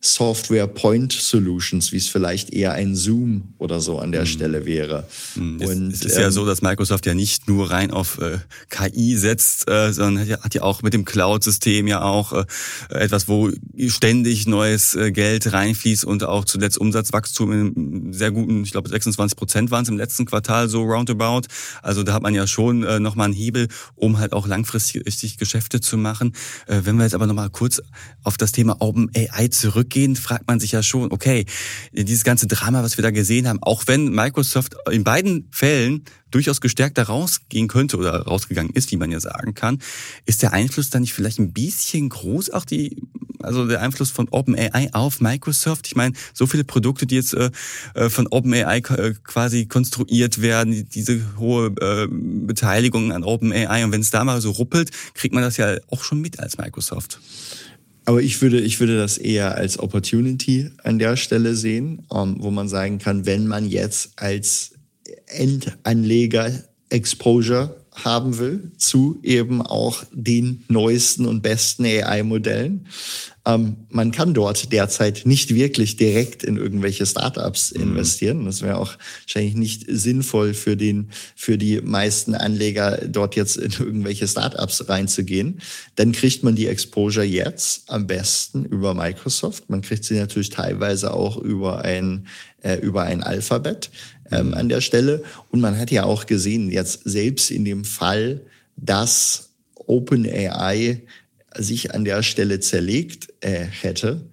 [0.00, 4.26] Software Point Solutions, wie es vielleicht eher ein Zoom oder so an der mhm.
[4.26, 5.08] Stelle wäre.
[5.34, 5.60] Mhm.
[5.60, 9.16] Und, es, ist ähm, ja so, dass Microsoft ja nicht nur rein auf äh, KI
[9.16, 12.44] setzt, äh, sondern hat ja, hat ja auch mit dem Cloud-System ja auch äh,
[12.90, 13.50] etwas, wo
[13.88, 19.36] ständig neues äh, Geld reinfließt und auch zuletzt Umsatzwachstum in sehr guten, ich glaube 26
[19.36, 21.48] Prozent waren es im letzten Quartal so roundabout.
[21.82, 25.80] Also da hat man ja schon äh, nochmal einen Hebel, um halt auch langfristig Geschäfte
[25.80, 26.34] zu machen.
[26.66, 27.82] Äh, wenn wir jetzt aber nochmal kurz
[28.22, 31.46] auf das Thema Open AI zurückgehen, zurückgehend fragt man sich ja schon, okay,
[31.92, 36.60] dieses ganze Drama, was wir da gesehen haben, auch wenn Microsoft in beiden Fällen durchaus
[36.60, 39.78] gestärkt da rausgehen könnte oder rausgegangen ist, wie man ja sagen kann,
[40.26, 42.96] ist der Einfluss dann nicht vielleicht ein bisschen groß, auch die
[43.42, 45.86] also der Einfluss von OpenAI auf Microsoft?
[45.86, 47.50] Ich meine, so viele Produkte, die jetzt äh,
[47.94, 53.84] äh von OpenAI äh, quasi konstruiert werden, diese hohe äh, Beteiligung an OpenAI.
[53.84, 56.58] Und wenn es da mal so ruppelt, kriegt man das ja auch schon mit als
[56.58, 57.20] Microsoft.
[58.06, 62.50] Aber ich würde, ich würde das eher als Opportunity an der Stelle sehen, ähm, wo
[62.50, 64.72] man sagen kann, wenn man jetzt als
[65.26, 66.52] Endanleger
[66.88, 72.86] Exposure haben will zu eben auch den neuesten und besten AI-Modellen.
[73.46, 77.82] Ähm, man kann dort derzeit nicht wirklich direkt in irgendwelche Startups mhm.
[77.82, 78.44] investieren.
[78.44, 83.70] Das wäre auch wahrscheinlich nicht sinnvoll für den, für die meisten Anleger, dort jetzt in
[83.70, 85.60] irgendwelche Startups reinzugehen.
[85.94, 89.70] Dann kriegt man die Exposure jetzt am besten über Microsoft.
[89.70, 92.26] Man kriegt sie natürlich teilweise auch über ein,
[92.62, 93.90] äh, über ein Alphabet
[94.32, 95.22] ähm, an der Stelle.
[95.52, 98.40] Und man hat ja auch gesehen, jetzt selbst in dem Fall,
[98.76, 101.02] dass OpenAI
[101.58, 104.30] sich an der Stelle zerlegt äh, hätte,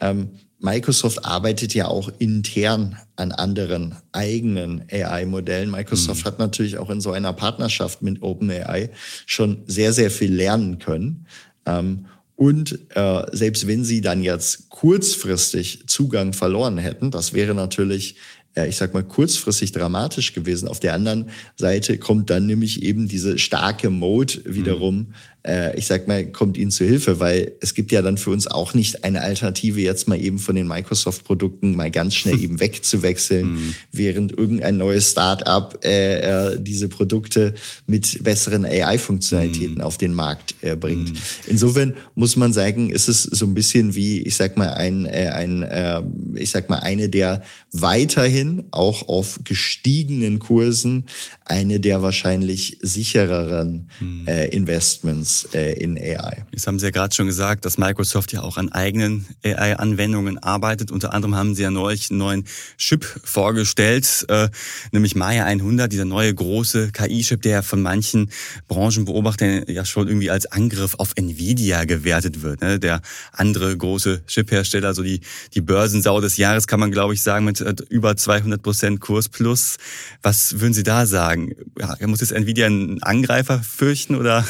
[0.00, 5.70] ähm, Microsoft arbeitet ja auch intern an anderen eigenen AI-Modellen.
[5.70, 6.26] Microsoft mhm.
[6.26, 8.90] hat natürlich auch in so einer Partnerschaft mit OpenAI
[9.26, 11.26] schon sehr, sehr viel lernen können.
[11.66, 18.16] Ähm, und äh, selbst wenn sie dann jetzt kurzfristig Zugang verloren hätten, das wäre natürlich
[18.54, 20.68] äh, ich sag mal, kurzfristig dramatisch gewesen.
[20.68, 25.14] Auf der anderen Seite kommt dann nämlich eben diese starke Mode wiederum mhm
[25.46, 28.46] äh, ich sag mal, kommt ihnen zu Hilfe, weil es gibt ja dann für uns
[28.46, 33.52] auch nicht eine Alternative, jetzt mal eben von den Microsoft-Produkten mal ganz schnell eben wegzuwechseln,
[33.52, 33.74] mhm.
[33.92, 37.54] während irgendein neues Start-up äh, äh, diese Produkte
[37.86, 39.80] mit besseren AI-Funktionalitäten mhm.
[39.80, 41.12] auf den Markt äh, bringt.
[41.12, 41.18] Mhm.
[41.46, 45.30] Insofern muss man sagen, ist es so ein bisschen wie, ich sag mal, ein, äh,
[45.32, 46.02] ein äh,
[46.34, 51.04] ich sag mal, eine der weiterhin auch auf gestiegenen Kursen
[51.44, 54.26] eine der wahrscheinlich sichereren mhm.
[54.26, 56.44] äh, Investments äh, in AI.
[56.50, 60.90] Jetzt haben Sie ja gerade schon gesagt, dass Microsoft ja auch an eigenen AI-Anwendungen arbeitet.
[60.90, 62.44] Unter anderem haben Sie ja neulich einen neuen
[62.78, 64.48] Chip vorgestellt, äh,
[64.92, 68.30] nämlich Maya 100, dieser neue große KI-Chip, der von manchen
[68.68, 72.60] Branchenbeobachtern ja schon irgendwie als Angriff auf Nvidia gewertet wird.
[72.60, 72.78] Ne?
[72.80, 75.20] Der andere große Chip-Hersteller, so die,
[75.54, 79.28] die Börsensau des Jahres, kann man glaube ich sagen, mit äh, über 200 Prozent Kurs
[79.28, 79.76] plus.
[80.22, 81.54] Was würden Sie da sagen?
[81.78, 84.44] Ja, muss jetzt Nvidia einen Angreifer fürchten oder?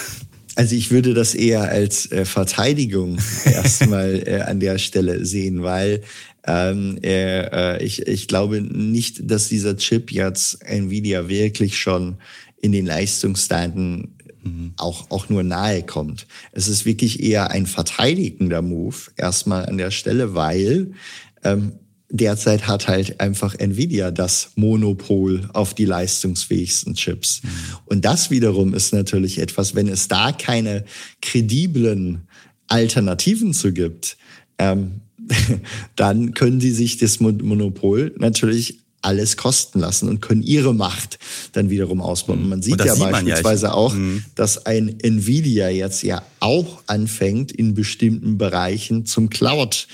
[0.56, 6.02] Also ich würde das eher als äh, Verteidigung erstmal äh, an der Stelle sehen, weil
[6.46, 12.16] ähm, äh, ich, ich glaube nicht, dass dieser Chip jetzt Nvidia wirklich schon
[12.60, 14.72] in den Leistungsdaten mhm.
[14.78, 16.26] auch, auch nur nahe kommt.
[16.52, 20.92] Es ist wirklich eher ein verteidigender Move erstmal an der Stelle, weil
[21.44, 21.72] ähm,
[22.10, 27.42] derzeit hat halt einfach Nvidia das Monopol auf die leistungsfähigsten Chips.
[27.42, 27.48] Mhm.
[27.86, 30.84] Und das wiederum ist natürlich etwas, wenn es da keine
[31.20, 32.28] krediblen
[32.68, 34.16] Alternativen zu gibt,
[34.58, 35.00] ähm,
[35.96, 41.18] dann können sie sich das Monopol natürlich alles kosten lassen und können ihre Macht
[41.52, 42.42] dann wiederum ausbauen.
[42.42, 43.72] Und man sieht ja sieht beispielsweise ja.
[43.72, 44.24] auch, mhm.
[44.34, 49.86] dass ein Nvidia jetzt ja auch anfängt, in bestimmten Bereichen zum Cloud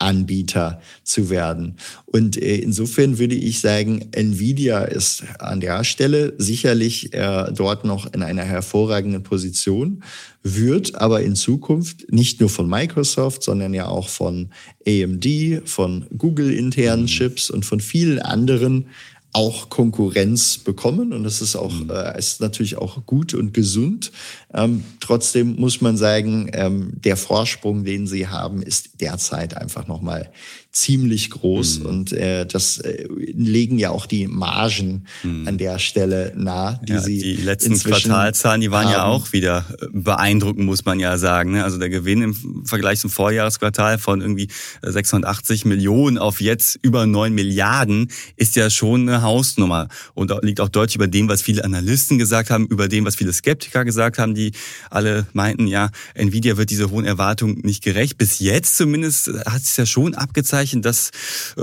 [0.00, 1.76] Anbieter zu werden.
[2.06, 8.12] Und äh, insofern würde ich sagen, Nvidia ist an der Stelle sicherlich äh, dort noch
[8.12, 10.02] in einer hervorragenden Position,
[10.42, 14.48] wird aber in Zukunft nicht nur von Microsoft, sondern ja auch von
[14.86, 15.26] AMD,
[15.66, 17.06] von Google internen mhm.
[17.06, 18.86] Chips und von vielen anderen
[19.32, 21.90] auch Konkurrenz bekommen und das ist auch mhm.
[21.90, 24.10] äh, ist natürlich auch gut und gesund.
[24.52, 30.00] Ähm, trotzdem muss man sagen, ähm, der Vorsprung, den sie haben, ist derzeit einfach noch
[30.00, 30.30] mal
[30.72, 31.86] ziemlich groß mhm.
[31.86, 35.48] und äh, das äh, legen ja auch die Margen mhm.
[35.48, 38.92] an der Stelle nah, die ja, sie die letzten Quartalzahlen, die waren haben.
[38.92, 41.52] ja auch wieder äh, beeindruckend, muss man ja sagen.
[41.52, 41.64] Ne?
[41.64, 44.46] Also der Gewinn im Vergleich zum Vorjahresquartal von irgendwie
[44.82, 50.68] 680 Millionen auf jetzt über 9 Milliarden ist ja schon eine Hausnummer und liegt auch
[50.68, 54.36] deutlich über dem, was viele Analysten gesagt haben, über dem, was viele Skeptiker gesagt haben,
[54.36, 54.52] die
[54.88, 58.18] alle meinten, ja, Nvidia wird diese hohen Erwartungen nicht gerecht.
[58.18, 61.10] Bis jetzt zumindest hat es ja schon abgezeichnet Anzeichen, dass
[61.56, 61.62] äh,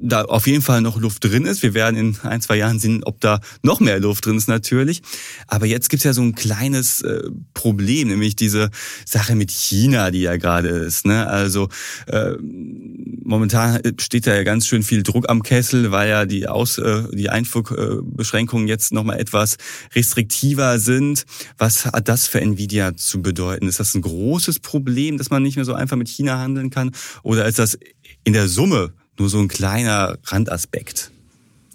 [0.00, 1.62] da auf jeden Fall noch Luft drin ist.
[1.62, 5.02] Wir werden in ein, zwei Jahren sehen, ob da noch mehr Luft drin ist natürlich.
[5.48, 8.70] Aber jetzt gibt's ja so ein kleines äh, Problem, nämlich diese
[9.04, 11.06] Sache mit China, die ja gerade ist.
[11.06, 11.26] Ne?
[11.26, 11.68] Also
[12.06, 16.78] äh, momentan steht da ja ganz schön viel Druck am Kessel, weil ja die, Aus,
[16.78, 19.56] äh, die Einfuhrbeschränkungen jetzt nochmal etwas
[19.94, 21.24] restriktiver sind.
[21.58, 23.66] Was hat das für Nvidia zu bedeuten?
[23.66, 26.92] Ist das ein großes Problem, dass man nicht mehr so einfach mit China handeln kann?
[27.22, 27.78] Oder ist das
[28.26, 31.12] in der Summe nur so ein kleiner Randaspekt.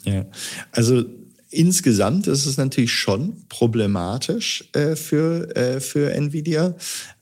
[0.04, 0.26] Ja,
[0.72, 1.06] also
[1.50, 6.76] insgesamt ist es natürlich schon problematisch äh, für, äh, für Nvidia.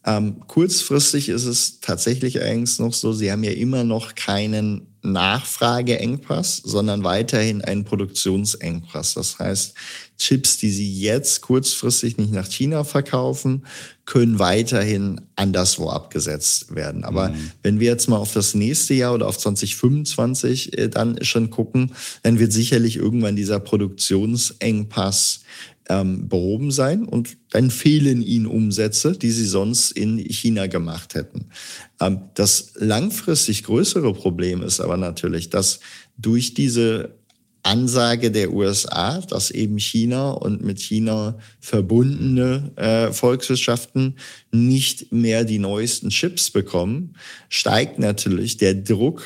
[0.04, 6.58] Ähm, kurzfristig ist es tatsächlich eigentlich noch so, sie haben ja immer noch keinen Nachfrageengpass,
[6.58, 9.14] sondern weiterhin einen Produktionsengpass.
[9.14, 9.76] Das heißt,
[10.20, 13.66] Chips, die sie jetzt kurzfristig nicht nach China verkaufen,
[14.06, 17.04] können weiterhin anderswo abgesetzt werden.
[17.04, 17.52] Aber mhm.
[17.64, 21.94] wenn wir jetzt mal auf das nächste Jahr oder auf 2025 äh, dann schon gucken,
[22.24, 25.42] dann wird sicherlich irgendwann dieser Produktionsengpass
[25.90, 31.48] ähm, behoben sein und dann fehlen ihnen Umsätze, die sie sonst in China gemacht hätten.
[32.00, 35.80] Ähm, das langfristig größere Problem ist aber natürlich, dass
[36.18, 37.19] durch diese
[37.64, 44.16] Ansage der USA, dass eben China und mit China verbundene äh, Volkswirtschaften
[44.52, 47.16] nicht mehr die neuesten Chips bekommen,
[47.50, 49.24] steigt natürlich der Druck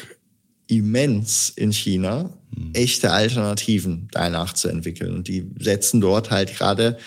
[0.67, 2.71] immens in China, mhm.
[2.73, 5.13] echte Alternativen danach zu entwickeln.
[5.13, 6.97] Und die setzen dort halt gerade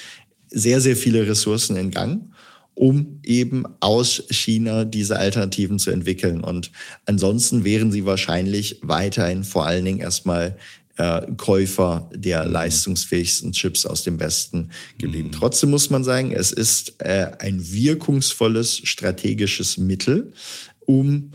[0.48, 2.30] sehr, sehr viele Ressourcen in Gang,
[2.74, 6.42] um eben aus China diese Alternativen zu entwickeln.
[6.42, 6.70] Und
[7.06, 10.56] ansonsten wären sie wahrscheinlich weiterhin vor allen Dingen erstmal
[10.96, 12.52] äh, Käufer der mhm.
[12.52, 15.28] leistungsfähigsten Chips aus dem Westen geblieben.
[15.28, 15.32] Mhm.
[15.32, 20.32] Trotzdem muss man sagen, es ist äh, ein wirkungsvolles strategisches Mittel,
[20.80, 21.32] um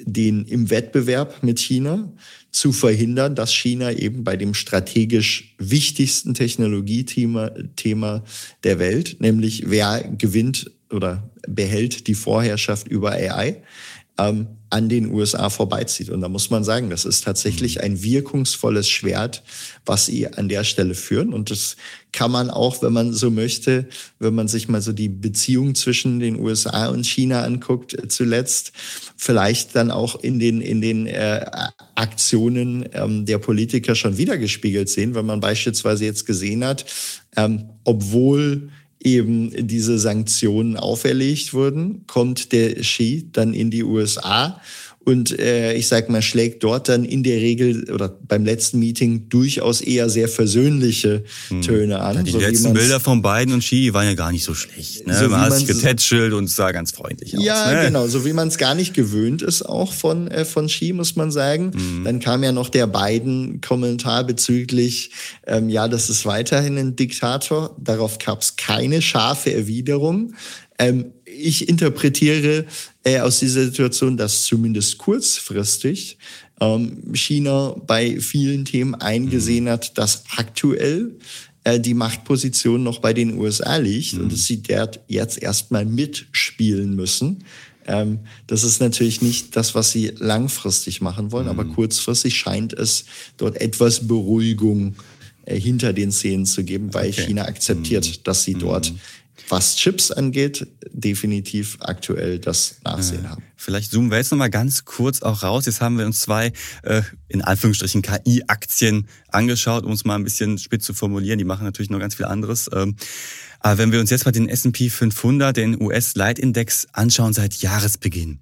[0.00, 2.12] den im Wettbewerb mit China
[2.50, 8.24] zu verhindern, dass China eben bei dem strategisch wichtigsten Technologiethema Thema
[8.64, 13.62] der Welt, nämlich wer gewinnt oder behält die Vorherrschaft über AI,
[14.18, 16.10] ähm, an den USA vorbeizieht.
[16.10, 17.84] Und da muss man sagen, das ist tatsächlich mhm.
[17.84, 19.42] ein wirkungsvolles Schwert,
[19.86, 21.32] was sie an der Stelle führen.
[21.32, 21.76] Und das
[22.12, 26.20] kann man auch, wenn man so möchte, wenn man sich mal so die Beziehung zwischen
[26.20, 28.72] den USA und China anguckt, äh, zuletzt
[29.16, 31.46] vielleicht dann auch in den, in den äh,
[31.94, 36.84] Aktionen ähm, der Politiker schon wiedergespiegelt sehen, wenn man beispielsweise jetzt gesehen hat,
[37.36, 38.70] ähm, obwohl
[39.02, 44.60] eben diese Sanktionen auferlegt wurden, kommt der Xi dann in die USA
[45.08, 49.30] und äh, ich sag mal, schlägt dort dann in der Regel oder beim letzten Meeting
[49.30, 51.62] durchaus eher sehr versöhnliche hm.
[51.62, 52.16] Töne an.
[52.16, 55.06] Ja, die so letzten Bilder von beiden und Xi waren ja gar nicht so schlecht.
[55.06, 55.18] Ne?
[55.18, 57.42] So man hat sich getätschelt und sah ganz freundlich aus.
[57.42, 57.86] Ja, ne?
[57.86, 61.16] genau, so wie man es gar nicht gewöhnt ist, auch von, äh, von Xi, muss
[61.16, 61.72] man sagen.
[61.72, 62.04] Hm.
[62.04, 65.10] Dann kam ja noch der beiden Kommentar bezüglich,
[65.46, 67.74] ähm, ja, das ist weiterhin ein Diktator.
[67.78, 70.34] Darauf gab es keine scharfe Erwiderung.
[70.78, 72.64] Ähm, ich interpretiere
[73.04, 76.18] äh, aus dieser Situation, dass zumindest kurzfristig
[76.60, 79.70] ähm, China bei vielen Themen eingesehen mhm.
[79.70, 81.16] hat, dass aktuell
[81.64, 84.22] äh, die Machtposition noch bei den USA liegt mhm.
[84.22, 87.44] und dass sie dort jetzt erstmal mitspielen müssen.
[87.86, 91.50] Ähm, das ist natürlich nicht das, was sie langfristig machen wollen, mhm.
[91.50, 93.04] aber kurzfristig scheint es
[93.36, 94.96] dort etwas Beruhigung
[95.46, 97.26] äh, hinter den Szenen zu geben, weil okay.
[97.26, 98.22] China akzeptiert, mhm.
[98.24, 98.98] dass sie dort mhm
[99.50, 103.42] was Chips angeht, definitiv aktuell das Nachsehen haben.
[103.56, 105.66] Vielleicht zoomen wir jetzt nochmal ganz kurz auch raus.
[105.66, 110.58] Jetzt haben wir uns zwei, äh, in Anführungsstrichen, KI-Aktien angeschaut, um es mal ein bisschen
[110.58, 111.38] spitz zu formulieren.
[111.38, 112.70] Die machen natürlich noch ganz viel anderes.
[112.72, 112.96] Ähm,
[113.60, 118.38] aber wenn wir uns jetzt mal den S&P 500, den US-Leitindex anschauen seit Jahresbeginn.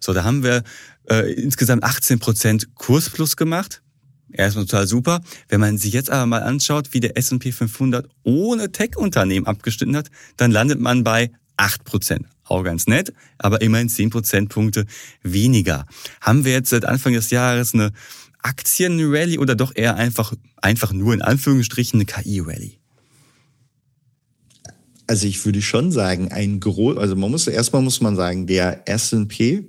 [0.00, 0.62] So, da haben wir
[1.08, 3.82] äh, insgesamt 18 Prozent Kursplus gemacht.
[4.32, 5.20] Erstmal total super.
[5.48, 10.10] Wenn man sich jetzt aber mal anschaut, wie der S&P 500 ohne Tech-Unternehmen abgeschnitten hat,
[10.36, 12.26] dann landet man bei 8 Prozent.
[12.44, 14.86] Auch ganz nett, aber immerhin 10 Prozentpunkte
[15.22, 15.86] weniger.
[16.20, 17.92] Haben wir jetzt seit Anfang des Jahres eine
[18.42, 22.78] Aktienrally oder doch eher einfach, einfach nur in Anführungsstrichen eine KI-Rally?
[25.06, 28.88] Also ich würde schon sagen, ein groß, also man muss erstmal muss man sagen, der
[28.88, 29.64] S&P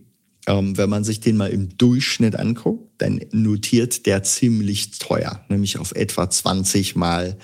[0.49, 5.77] ähm, wenn man sich den mal im Durchschnitt anguckt, dann notiert der ziemlich teuer, nämlich
[5.77, 7.37] auf etwa 20 Mal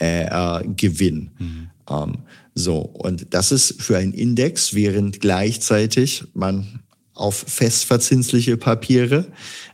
[0.00, 1.30] äh, äh, Gewinn.
[1.38, 1.70] Mhm.
[1.90, 2.18] Ähm,
[2.54, 6.80] so, und das ist für einen Index, während gleichzeitig man
[7.14, 9.26] auf festverzinsliche Papiere,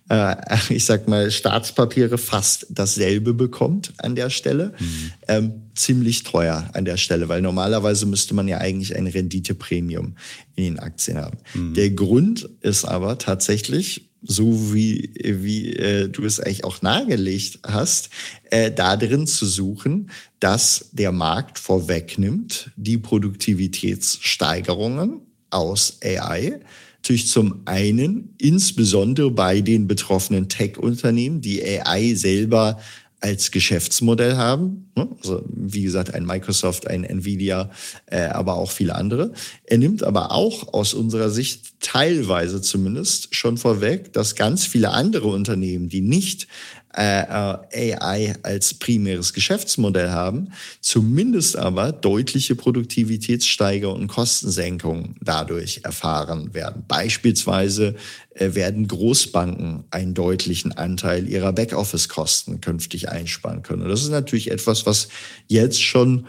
[0.09, 0.37] äh,
[0.71, 4.73] ich sag mal Staatspapiere, fast dasselbe bekommt an der Stelle.
[4.79, 5.13] Mhm.
[5.29, 10.17] Ähm, ziemlich teuer an der Stelle, weil normalerweise müsste man ja eigentlich ein Renditepremium
[10.57, 11.39] in den Aktien haben.
[11.55, 11.75] Mhm.
[11.75, 18.11] Der Grund ist aber tatsächlich, so wie, wie äh, du es eigentlich auch nahegelegt hast,
[18.51, 20.11] äh, da drin zu suchen,
[20.41, 26.61] dass der Markt vorwegnimmt die Produktivitätssteigerungen aus AI
[27.05, 32.81] natürlich zum einen insbesondere bei den betroffenen Tech-Unternehmen, die AI selber
[33.25, 34.91] als Geschäftsmodell haben.
[34.97, 35.09] Ne?
[35.23, 37.71] Also wie gesagt, ein Microsoft, ein Nvidia,
[38.05, 39.33] äh, aber auch viele andere.
[39.65, 45.29] Er nimmt aber auch aus unserer Sicht teilweise zumindest schon vorweg, dass ganz viele andere
[45.29, 46.49] Unternehmen, die nicht
[46.97, 56.85] AI als primäres Geschäftsmodell haben, zumindest aber deutliche Produktivitätssteiger und Kostensenkungen dadurch erfahren werden.
[56.87, 57.97] Beispielsweise
[58.35, 63.83] äh, werden Großbanken einen deutlichen Anteil ihrer Backoffice-Kosten künftig einsparen können.
[63.83, 65.09] Und das ist natürlich etwas, was
[65.49, 66.27] jetzt schon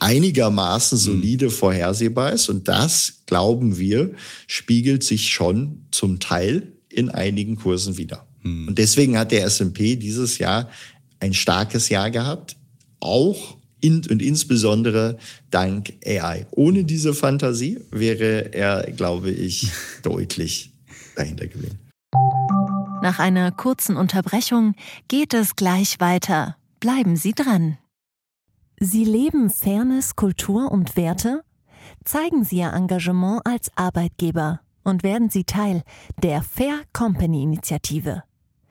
[0.00, 2.50] einigermaßen solide vorhersehbar ist.
[2.50, 4.12] Und das, glauben wir,
[4.46, 8.26] spiegelt sich schon zum Teil in einigen Kursen wieder.
[8.44, 8.68] Mhm.
[8.68, 10.70] Und deswegen hat der S&P dieses Jahr
[11.20, 12.56] ein starkes Jahr gehabt,
[13.00, 15.18] auch in, und insbesondere
[15.50, 16.46] dank AI.
[16.52, 19.70] Ohne diese Fantasie wäre er, glaube ich,
[20.02, 20.72] deutlich
[21.16, 21.78] dahinter geblieben.
[23.02, 24.74] Nach einer kurzen Unterbrechung
[25.08, 26.56] geht es gleich weiter.
[26.80, 27.76] Bleiben Sie dran.
[28.80, 31.42] Sie leben Fairness, Kultur und Werte?
[32.04, 35.82] Zeigen Sie Ihr Engagement als Arbeitgeber und werden Sie Teil
[36.22, 38.22] der Fair Company Initiative.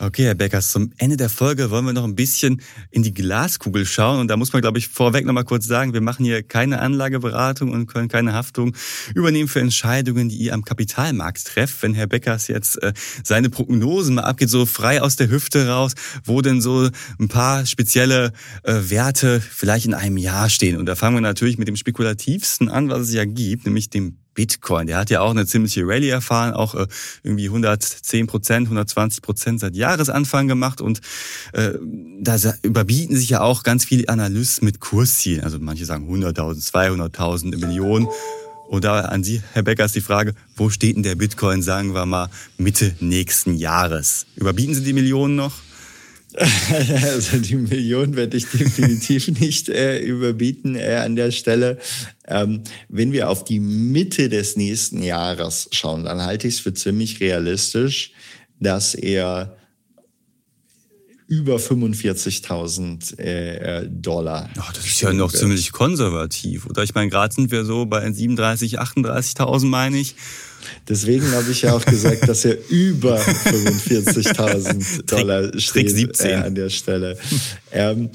[0.00, 3.84] Okay, Herr Beckers, zum Ende der Folge wollen wir noch ein bisschen in die Glaskugel
[3.84, 4.20] schauen.
[4.20, 6.80] Und da muss man, glaube ich, vorweg noch mal kurz sagen, wir machen hier keine
[6.80, 8.76] Anlageberatung und können keine Haftung
[9.16, 11.82] übernehmen für Entscheidungen, die ihr am Kapitalmarkt trefft.
[11.82, 12.92] Wenn Herr Beckers jetzt äh,
[13.24, 15.94] seine Prognosen mal abgeht, so frei aus der Hüfte raus,
[16.24, 16.88] wo denn so
[17.18, 18.32] ein paar spezielle
[18.62, 20.76] äh, Werte vielleicht in einem Jahr stehen.
[20.76, 24.18] Und da fangen wir natürlich mit dem spekulativsten an, was es ja gibt, nämlich dem
[24.38, 26.86] Bitcoin, der hat ja auch eine ziemliche Rallye erfahren, auch äh,
[27.24, 31.00] irgendwie 110 Prozent, 120 Prozent seit Jahresanfang gemacht und
[31.54, 31.72] äh,
[32.20, 35.42] da überbieten sich ja auch ganz viele Analysten mit Kurszielen.
[35.42, 38.06] Also manche sagen 100.000, 200.000, Millionen.
[38.68, 41.92] Und da an Sie, Herr Becker, ist die Frage, wo steht denn der Bitcoin, sagen
[41.94, 42.28] wir mal,
[42.58, 44.26] Mitte nächsten Jahres?
[44.36, 45.54] Überbieten Sie die Millionen noch?
[47.02, 51.78] Also die Millionen werde ich definitiv nicht äh, überbieten äh, an der Stelle.
[52.26, 56.74] Ähm, wenn wir auf die Mitte des nächsten Jahres schauen, dann halte ich es für
[56.74, 58.12] ziemlich realistisch,
[58.60, 59.57] dass er
[61.28, 64.48] über 45.000 äh, Dollar.
[64.58, 65.40] Ach, das ist ja noch wird.
[65.40, 66.82] ziemlich konservativ, oder?
[66.82, 68.78] Ich meine, gerade sind wir so bei 37.000,
[69.36, 70.14] 38.000, meine ich.
[70.88, 76.70] Deswegen habe ich ja auch gesagt, dass er über 45.000 Dollar steht äh, an der
[76.70, 77.18] Stelle.
[77.72, 78.08] Ähm,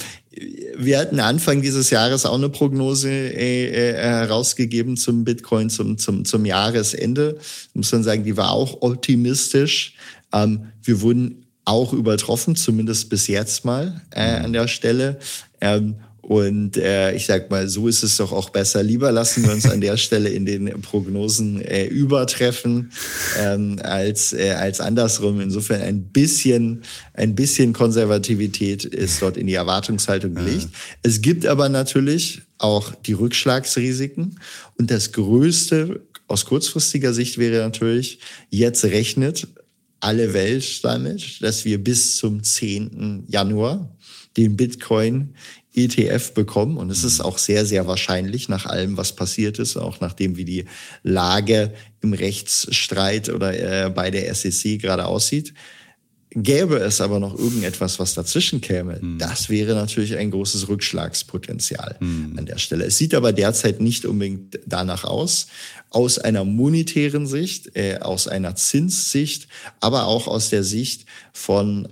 [0.75, 6.25] wir hatten Anfang dieses Jahres auch eine Prognose äh, äh, herausgegeben zum Bitcoin zum, zum,
[6.25, 7.37] zum Jahresende.
[7.75, 9.93] Muss man sagen, die war auch optimistisch.
[10.33, 15.19] Ähm, wir wurden auch übertroffen, zumindest bis jetzt mal äh, an der Stelle.
[15.61, 18.81] Ähm, und äh, ich sag mal, so ist es doch auch besser.
[18.81, 22.93] Lieber lassen wir uns an der Stelle in den Prognosen äh, übertreffen
[23.37, 25.41] ähm, als äh, als andersrum.
[25.41, 26.83] Insofern ein bisschen
[27.13, 30.63] ein bisschen Konservativität ist dort in die Erwartungshaltung gelegt.
[30.63, 30.69] Ja.
[31.03, 34.39] Es gibt aber natürlich auch die Rückschlagsrisiken
[34.77, 39.49] und das Größte aus kurzfristiger Sicht wäre natürlich jetzt rechnet
[40.03, 43.25] alle Welt damit, dass wir bis zum 10.
[43.27, 43.95] Januar
[44.37, 45.35] den Bitcoin
[45.75, 46.77] ETF bekommen.
[46.77, 47.25] Und es ist mhm.
[47.25, 50.65] auch sehr, sehr wahrscheinlich nach allem, was passiert ist, auch nachdem wie die
[51.03, 55.53] Lage im Rechtsstreit oder äh, bei der SEC gerade aussieht.
[56.35, 59.19] Gäbe es aber noch irgendetwas, was dazwischen käme, mhm.
[59.19, 62.33] das wäre natürlich ein großes Rückschlagspotenzial mhm.
[62.37, 62.85] an der Stelle.
[62.85, 65.47] Es sieht aber derzeit nicht unbedingt danach aus.
[65.91, 69.47] Aus einer monetären Sicht, äh, aus einer Zinssicht,
[69.79, 71.87] aber auch aus der Sicht von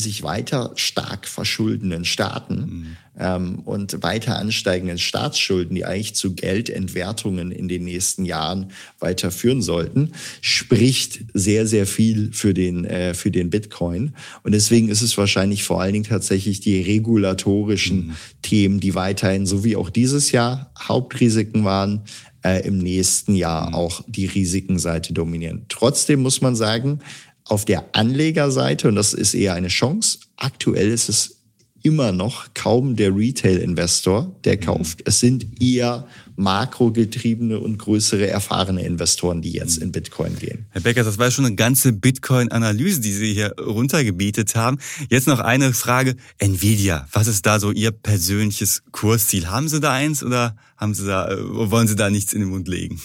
[0.00, 2.96] sich weiter stark verschuldenden Staaten mhm.
[3.18, 8.70] ähm, und weiter ansteigenden Staatsschulden, die eigentlich zu Geldentwertungen in den nächsten Jahren
[9.00, 14.14] weiter führen sollten, spricht sehr, sehr viel für den, äh, für den Bitcoin.
[14.44, 18.16] Und deswegen ist es wahrscheinlich vor allen Dingen tatsächlich die regulatorischen mhm.
[18.42, 22.04] Themen, die weiterhin, so wie auch dieses Jahr, Hauptrisiken waren,
[22.44, 23.74] äh, im nächsten Jahr mhm.
[23.74, 25.66] auch die Risikenseite dominieren.
[25.68, 27.00] Trotzdem muss man sagen,
[27.48, 31.38] auf der Anlegerseite, und das ist eher eine Chance, aktuell ist es
[31.82, 34.60] immer noch kaum der Retail-Investor, der mhm.
[34.60, 35.02] kauft.
[35.04, 39.84] Es sind eher makrogetriebene und größere erfahrene Investoren, die jetzt mhm.
[39.84, 40.66] in Bitcoin gehen.
[40.70, 44.78] Herr Becker, das war schon eine ganze Bitcoin-Analyse, die Sie hier runtergebietet haben.
[45.08, 46.16] Jetzt noch eine Frage.
[46.38, 49.48] Nvidia, was ist da so Ihr persönliches Kursziel?
[49.48, 52.50] Haben Sie da eins oder haben Sie da, äh, wollen Sie da nichts in den
[52.50, 53.00] Mund legen?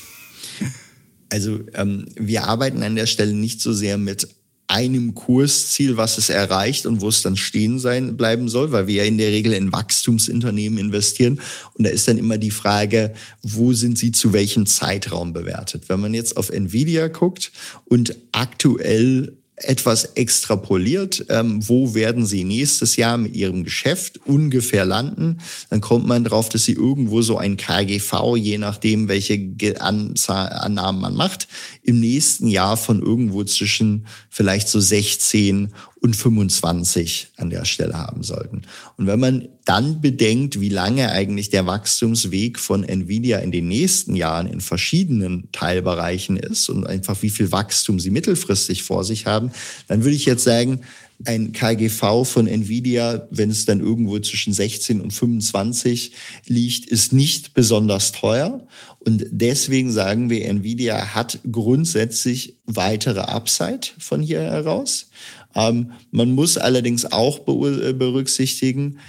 [1.34, 4.28] Also ähm, wir arbeiten an der Stelle nicht so sehr mit
[4.68, 8.98] einem Kursziel, was es erreicht und wo es dann stehen sein bleiben soll, weil wir
[8.98, 11.42] ja in der Regel in Wachstumsunternehmen investieren.
[11.74, 15.90] Und da ist dann immer die Frage, wo sind sie zu welchem Zeitraum bewertet?
[15.90, 17.52] Wenn man jetzt auf Nvidia guckt
[17.86, 25.40] und aktuell etwas extrapoliert, ähm, wo werden sie nächstes Jahr mit ihrem Geschäft ungefähr landen,
[25.70, 31.02] dann kommt man drauf, dass sie irgendwo so ein KGV, je nachdem, welche Anzahl, Annahmen
[31.02, 31.48] man macht,
[31.84, 38.24] im nächsten Jahr von irgendwo zwischen vielleicht so 16 und 25 an der Stelle haben
[38.24, 38.64] sollten.
[38.98, 44.16] Und wenn man dann bedenkt, wie lange eigentlich der Wachstumsweg von Nvidia in den nächsten
[44.16, 49.52] Jahren in verschiedenen Teilbereichen ist und einfach wie viel Wachstum sie mittelfristig vor sich haben,
[49.88, 50.82] dann würde ich jetzt sagen,
[51.26, 56.12] ein KGV von Nvidia, wenn es dann irgendwo zwischen 16 und 25
[56.48, 58.66] liegt, ist nicht besonders teuer.
[59.00, 65.10] Und deswegen sagen wir, Nvidia hat grundsätzlich weitere Upside von hier heraus.
[65.56, 69.00] Ähm, man muss allerdings auch äh, berücksichtigen,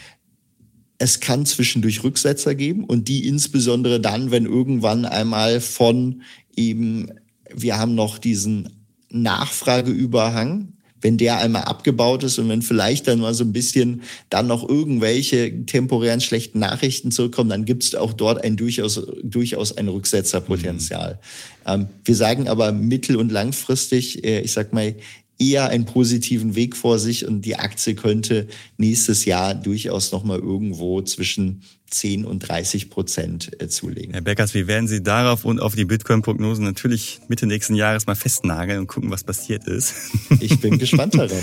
[0.98, 6.22] es kann zwischendurch Rücksetzer geben und die insbesondere dann, wenn irgendwann einmal von
[6.56, 7.08] eben,
[7.52, 8.68] wir haben noch diesen
[9.10, 10.73] Nachfrageüberhang,
[11.04, 14.66] wenn der einmal abgebaut ist und wenn vielleicht dann mal so ein bisschen dann noch
[14.66, 21.18] irgendwelche temporären schlechten Nachrichten zurückkommen, dann gibt es auch dort ein durchaus, durchaus ein Rücksetzerpotenzial.
[21.66, 21.70] Mhm.
[21.70, 24.94] Ähm, wir sagen aber mittel- und langfristig, äh, ich sag mal,
[25.38, 31.02] eher einen positiven Weg vor sich und die Aktie könnte nächstes Jahr durchaus nochmal irgendwo
[31.02, 34.12] zwischen 10 und 30 Prozent äh, zulegen.
[34.12, 38.16] Herr Beckers, wie werden Sie darauf und auf die Bitcoin-Prognosen natürlich Mitte nächsten Jahres mal
[38.16, 39.94] festnageln und gucken, was passiert ist?
[40.40, 41.42] Ich bin gespannt darauf.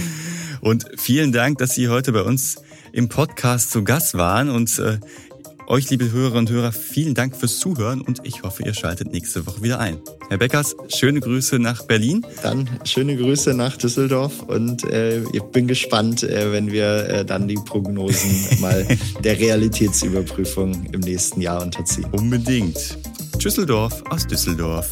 [0.59, 2.57] Und vielen Dank, dass Sie heute bei uns
[2.91, 4.99] im Podcast zu Gast waren und äh,
[5.71, 9.47] euch, liebe Hörerinnen und Hörer, vielen Dank fürs Zuhören und ich hoffe, ihr schaltet nächste
[9.47, 9.99] Woche wieder ein.
[10.27, 12.25] Herr Beckers, schöne Grüße nach Berlin.
[12.43, 17.47] Dann schöne Grüße nach Düsseldorf und äh, ich bin gespannt, äh, wenn wir äh, dann
[17.47, 18.85] die Prognosen mal
[19.23, 22.07] der Realitätsüberprüfung im nächsten Jahr unterziehen.
[22.11, 22.97] Unbedingt.
[23.41, 24.91] Düsseldorf aus Düsseldorf.